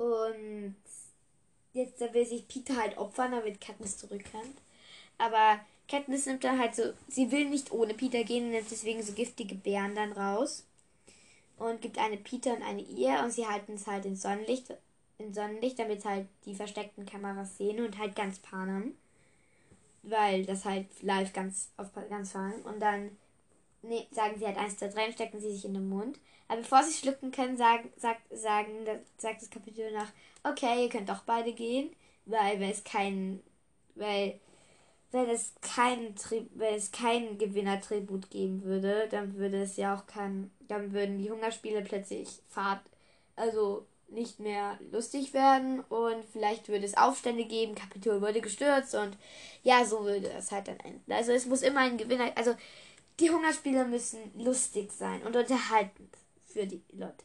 Und 0.00 0.76
jetzt 1.74 2.00
will 2.00 2.24
sich 2.24 2.48
Peter 2.48 2.74
halt 2.76 2.96
opfern, 2.96 3.32
damit 3.32 3.60
Katniss 3.60 3.98
zurückkommt. 3.98 4.56
Aber 5.18 5.60
Katniss 5.88 6.24
nimmt 6.24 6.42
dann 6.42 6.58
halt 6.58 6.74
so, 6.74 6.94
sie 7.08 7.30
will 7.30 7.50
nicht 7.50 7.70
ohne 7.70 7.92
Peter 7.92 8.24
gehen 8.24 8.46
und 8.46 8.52
nimmt 8.52 8.70
deswegen 8.70 9.02
so 9.02 9.12
giftige 9.12 9.54
Bären 9.56 9.94
dann 9.94 10.12
raus. 10.12 10.64
Und 11.58 11.82
gibt 11.82 11.98
eine 11.98 12.16
Peter 12.16 12.54
und 12.56 12.62
eine 12.62 12.80
ihr 12.80 13.20
und 13.22 13.30
sie 13.30 13.46
halten 13.46 13.74
es 13.74 13.86
halt 13.86 14.06
ins 14.06 14.22
Sonnenlicht, 14.22 14.72
in 15.18 15.34
Sonnenlicht, 15.34 15.78
damit 15.78 16.02
halt 16.06 16.26
die 16.46 16.54
versteckten 16.54 17.04
Kameras 17.04 17.58
sehen 17.58 17.84
und 17.84 17.98
halt 17.98 18.16
ganz 18.16 18.38
panen. 18.38 18.96
Weil 20.02 20.46
das 20.46 20.64
halt 20.64 20.86
live 21.02 21.34
ganz 21.34 21.68
auf 21.76 21.90
ganz 22.08 22.32
fahren. 22.32 22.62
Und 22.62 22.80
dann 22.80 23.10
nee, 23.82 24.06
sagen 24.12 24.38
sie 24.38 24.46
halt 24.46 24.56
eins, 24.56 24.78
zwei, 24.78 24.88
drei 24.88 25.08
und 25.08 25.12
stecken 25.12 25.40
sie 25.40 25.52
sich 25.52 25.66
in 25.66 25.74
den 25.74 25.90
Mund. 25.90 26.18
Aber 26.50 26.62
bevor 26.62 26.82
sie 26.82 26.92
schlucken 26.92 27.30
können, 27.30 27.56
sagen, 27.56 27.90
sagt, 27.96 28.22
sagen, 28.36 28.70
sagt 29.18 29.40
das 29.42 29.50
Kapitel 29.50 29.92
nach, 29.92 30.10
okay, 30.42 30.82
ihr 30.82 30.88
könnt 30.88 31.08
doch 31.08 31.22
beide 31.22 31.52
gehen, 31.52 31.90
weil 32.26 32.58
wenn 32.58 32.70
es 32.70 32.82
kein, 32.82 33.40
weil 33.94 34.40
wenn 35.12 35.28
es 35.28 35.54
kein 35.62 36.14
wenn 36.54 36.74
es 36.74 36.90
kein 36.92 37.38
Gewinnertribut 37.38 38.30
geben 38.30 38.64
würde, 38.64 39.08
dann 39.10 39.36
würde 39.36 39.62
es 39.62 39.76
ja 39.76 39.94
auch 39.96 40.06
kein, 40.06 40.50
dann 40.68 40.92
würden 40.92 41.18
die 41.18 41.30
Hungerspiele 41.30 41.82
plötzlich 41.82 42.28
Fahrt, 42.48 42.82
also 43.36 43.86
nicht 44.08 44.40
mehr 44.40 44.78
lustig 44.90 45.32
werden 45.34 45.80
und 45.88 46.24
vielleicht 46.32 46.68
würde 46.68 46.84
es 46.84 46.96
Aufstände 46.96 47.44
geben, 47.44 47.76
Kapitol 47.76 48.20
wurde 48.20 48.40
gestürzt 48.40 48.94
und 48.96 49.16
ja, 49.62 49.84
so 49.84 50.04
würde 50.04 50.30
es 50.30 50.50
halt 50.50 50.66
dann 50.68 50.80
enden. 50.80 51.12
Also 51.12 51.32
es 51.32 51.46
muss 51.46 51.62
immer 51.62 51.80
ein 51.80 51.96
Gewinner, 51.98 52.32
also 52.36 52.54
Die 53.20 53.30
Hungerspiele 53.30 53.84
müssen 53.86 54.18
lustig 54.36 54.92
sein 54.92 55.22
und 55.24 55.36
unterhaltend 55.36 56.10
für 56.50 56.66
die 56.66 56.82
Leute. 56.92 57.24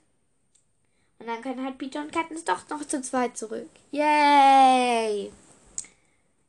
Und 1.19 1.27
dann 1.27 1.41
können 1.41 1.63
halt 1.63 1.77
Peter 1.77 2.01
und 2.01 2.11
Katniss 2.11 2.43
doch 2.43 2.67
noch 2.69 2.85
zu 2.85 3.01
zweit 3.01 3.38
zurück. 3.38 3.69
Yay! 3.91 5.31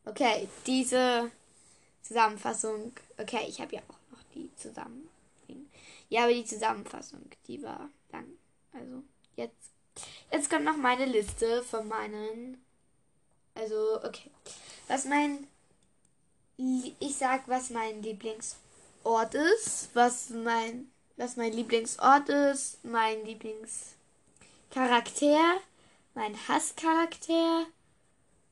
Okay, 0.04 0.48
diese 0.66 1.30
Zusammenfassung. 2.02 2.92
Okay, 3.18 3.46
ich 3.48 3.60
habe 3.60 3.76
ja 3.76 3.82
auch 3.88 4.12
noch 4.12 4.22
die 4.34 4.50
Zusammenfassung. 4.56 5.16
Ja, 6.08 6.24
aber 6.24 6.34
die 6.34 6.44
Zusammenfassung, 6.44 7.28
die 7.48 7.62
war 7.62 7.88
dann. 8.10 8.38
Also, 8.72 9.02
jetzt. 9.34 9.72
Jetzt 10.30 10.50
kommt 10.50 10.64
noch 10.64 10.76
meine 10.76 11.06
Liste 11.06 11.62
von 11.62 11.88
meinen. 11.88 12.62
Also, 13.54 14.02
okay. 14.04 14.30
Was 14.88 15.04
mein. 15.06 15.46
Ich 16.56 17.16
sag, 17.16 17.48
was 17.48 17.70
mein 17.70 18.02
Lieblingsort 18.02 19.34
ist. 19.34 19.90
Was 19.94 20.30
mein. 20.30 20.90
Was 21.16 21.36
mein 21.36 21.52
Lieblingsort 21.52 22.28
ist. 22.28 22.84
Mein 22.84 23.24
Lieblingscharakter. 23.24 25.60
Mein 26.14 26.36
Hasscharakter. 26.48 27.66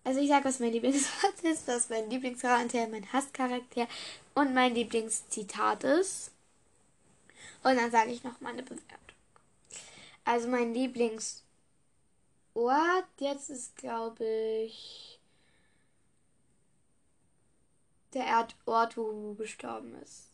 Also 0.04 0.20
ich 0.20 0.28
sag, 0.28 0.44
was 0.44 0.60
mein 0.60 0.72
Lieblingsort 0.72 1.38
ist, 1.42 1.66
was 1.66 1.88
mein 1.88 2.10
Lieblingscharakter, 2.10 2.86
mein 2.88 3.10
Hasscharakter 3.12 3.88
und 4.34 4.52
mein 4.52 4.74
Lieblingszitat 4.74 5.84
ist. 5.84 6.30
Und 7.62 7.76
dann 7.76 7.90
sage 7.90 8.10
ich 8.10 8.22
noch 8.22 8.38
meine 8.40 8.62
Bewertung. 8.62 8.88
Also 10.26 10.48
mein 10.48 10.74
Lieblingsort 10.74 11.42
jetzt 13.18 13.48
ist, 13.48 13.76
glaube 13.76 14.24
ich, 14.66 15.18
der 18.12 18.46
Ort, 18.66 18.96
wo 18.96 19.10
Ru 19.10 19.34
gestorben 19.34 19.94
ist. 20.02 20.28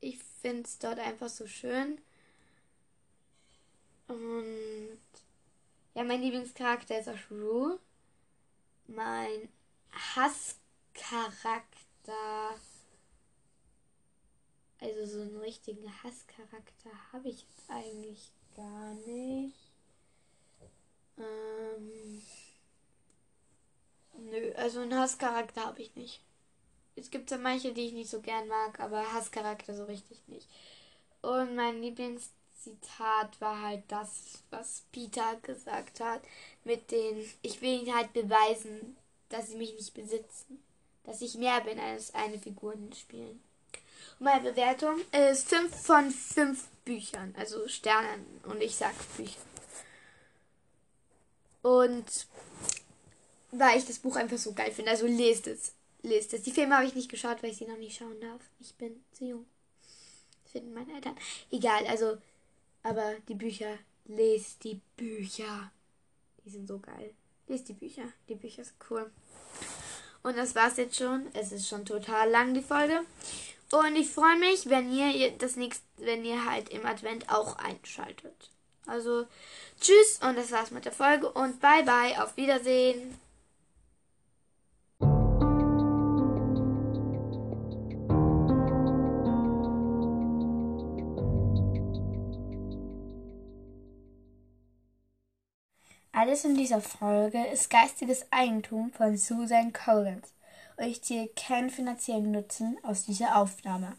Ich 0.00 0.18
finde 0.40 0.62
es 0.62 0.78
dort 0.78 0.98
einfach 0.98 1.28
so 1.28 1.46
schön. 1.46 2.00
Und 4.08 4.98
ja, 5.94 6.02
mein 6.04 6.22
Lieblingscharakter 6.22 6.98
ist 6.98 7.08
auch 7.08 7.30
Ru. 7.30 7.78
Mein 8.86 9.48
Hasscharakter 9.92 10.50
also 14.80 15.04
so 15.04 15.20
einen 15.20 15.36
richtigen 15.36 15.86
Hasscharakter 16.02 16.90
habe 17.12 17.28
ich 17.28 17.42
jetzt 17.42 17.68
eigentlich 17.70 18.32
gar 18.56 18.94
nicht. 19.06 19.70
Ähm, 21.18 22.22
nö, 24.18 24.52
also 24.54 24.80
einen 24.80 24.98
Hasscharakter 24.98 25.66
habe 25.66 25.82
ich 25.82 25.94
nicht. 25.96 26.22
Es 26.96 27.10
gibt 27.10 27.30
ja 27.30 27.38
manche, 27.38 27.72
die 27.72 27.86
ich 27.86 27.92
nicht 27.92 28.10
so 28.10 28.20
gern 28.20 28.48
mag, 28.48 28.78
aber 28.80 29.12
Hasscharakter 29.12 29.74
so 29.74 29.84
richtig 29.84 30.18
nicht. 30.26 30.48
Und 31.22 31.54
mein 31.54 31.80
Lieblingszitat 31.80 33.40
war 33.40 33.62
halt 33.62 33.84
das, 33.88 34.42
was 34.50 34.82
Peter 34.92 35.36
gesagt 35.42 36.00
hat, 36.00 36.22
mit 36.64 36.90
den, 36.90 37.24
ich 37.42 37.60
will 37.60 37.82
ihnen 37.82 37.94
halt 37.94 38.12
beweisen, 38.12 38.96
dass 39.28 39.48
sie 39.48 39.56
mich 39.56 39.74
nicht 39.74 39.94
besitzen. 39.94 40.62
Dass 41.04 41.22
ich 41.22 41.34
mehr 41.34 41.60
bin 41.62 41.78
als 41.78 42.14
eine 42.14 42.38
Figur 42.38 42.74
in 42.74 42.86
den 42.86 42.92
Spielen. 42.92 43.42
Meine 44.18 44.50
Bewertung 44.50 45.00
ist 45.12 45.48
5 45.48 45.74
von 45.74 46.10
5 46.10 46.68
Büchern, 46.84 47.34
also 47.38 47.66
Sternen. 47.68 48.40
Und 48.44 48.60
ich 48.62 48.76
sag 48.76 48.92
Bücher. 49.16 49.40
Und 51.62 52.26
weil 53.52 53.78
ich 53.78 53.86
das 53.86 53.98
Buch 53.98 54.16
einfach 54.16 54.38
so 54.38 54.52
geil 54.52 54.72
finde. 54.72 54.90
Also 54.90 55.06
lest 55.06 55.46
es. 55.46 55.72
Lest 56.02 56.32
es. 56.34 56.42
Die 56.42 56.52
Filme 56.52 56.76
habe 56.76 56.86
ich 56.86 56.94
nicht 56.94 57.10
geschaut, 57.10 57.42
weil 57.42 57.50
ich 57.50 57.58
sie 57.58 57.66
noch 57.66 57.76
nicht 57.76 57.96
schauen 57.96 58.20
darf. 58.20 58.42
Ich 58.58 58.74
bin 58.74 59.04
zu 59.12 59.26
jung. 59.26 59.46
Das 60.42 60.52
finden 60.52 60.74
meine 60.74 60.94
Eltern. 60.94 61.16
Egal, 61.50 61.86
also. 61.86 62.18
Aber 62.82 63.14
die 63.28 63.34
Bücher. 63.34 63.78
Lest 64.06 64.64
die 64.64 64.80
Bücher. 64.96 65.70
Die 66.44 66.50
sind 66.50 66.66
so 66.66 66.78
geil. 66.78 67.14
Lest 67.48 67.68
die 67.68 67.74
Bücher. 67.74 68.04
Die 68.28 68.34
Bücher 68.34 68.64
sind 68.64 68.76
cool. 68.90 69.10
Und 70.22 70.36
das 70.36 70.54
war's 70.54 70.76
jetzt 70.76 70.96
schon. 70.96 71.26
Es 71.34 71.52
ist 71.52 71.68
schon 71.68 71.84
total 71.84 72.30
lang, 72.30 72.54
die 72.54 72.62
Folge. 72.62 73.00
Und 73.72 73.94
ich 73.96 74.10
freue 74.10 74.38
mich, 74.38 74.68
wenn 74.68 74.92
ihr 74.92 75.30
das 75.32 75.56
nächste, 75.56 75.84
wenn 75.98 76.24
ihr 76.24 76.44
halt 76.44 76.70
im 76.70 76.84
Advent 76.84 77.30
auch 77.30 77.56
einschaltet. 77.56 78.50
Also 78.86 79.26
tschüss 79.80 80.18
und 80.22 80.36
das 80.36 80.50
war's 80.50 80.72
mit 80.72 80.84
der 80.84 80.92
Folge 80.92 81.30
und 81.30 81.60
bye 81.60 81.84
bye, 81.84 82.20
auf 82.22 82.36
Wiedersehen. 82.36 83.16
Alles 96.22 96.44
in 96.44 96.54
dieser 96.54 96.82
Folge 96.82 97.46
ist 97.46 97.70
geistiges 97.70 98.26
Eigentum 98.30 98.92
von 98.92 99.16
Susan 99.16 99.72
Collins 99.72 100.34
und 100.76 100.84
ich 100.84 101.00
ziehe 101.02 101.28
keinen 101.28 101.70
finanziellen 101.70 102.30
Nutzen 102.30 102.76
aus 102.82 103.06
dieser 103.06 103.36
Aufnahme. 103.36 103.94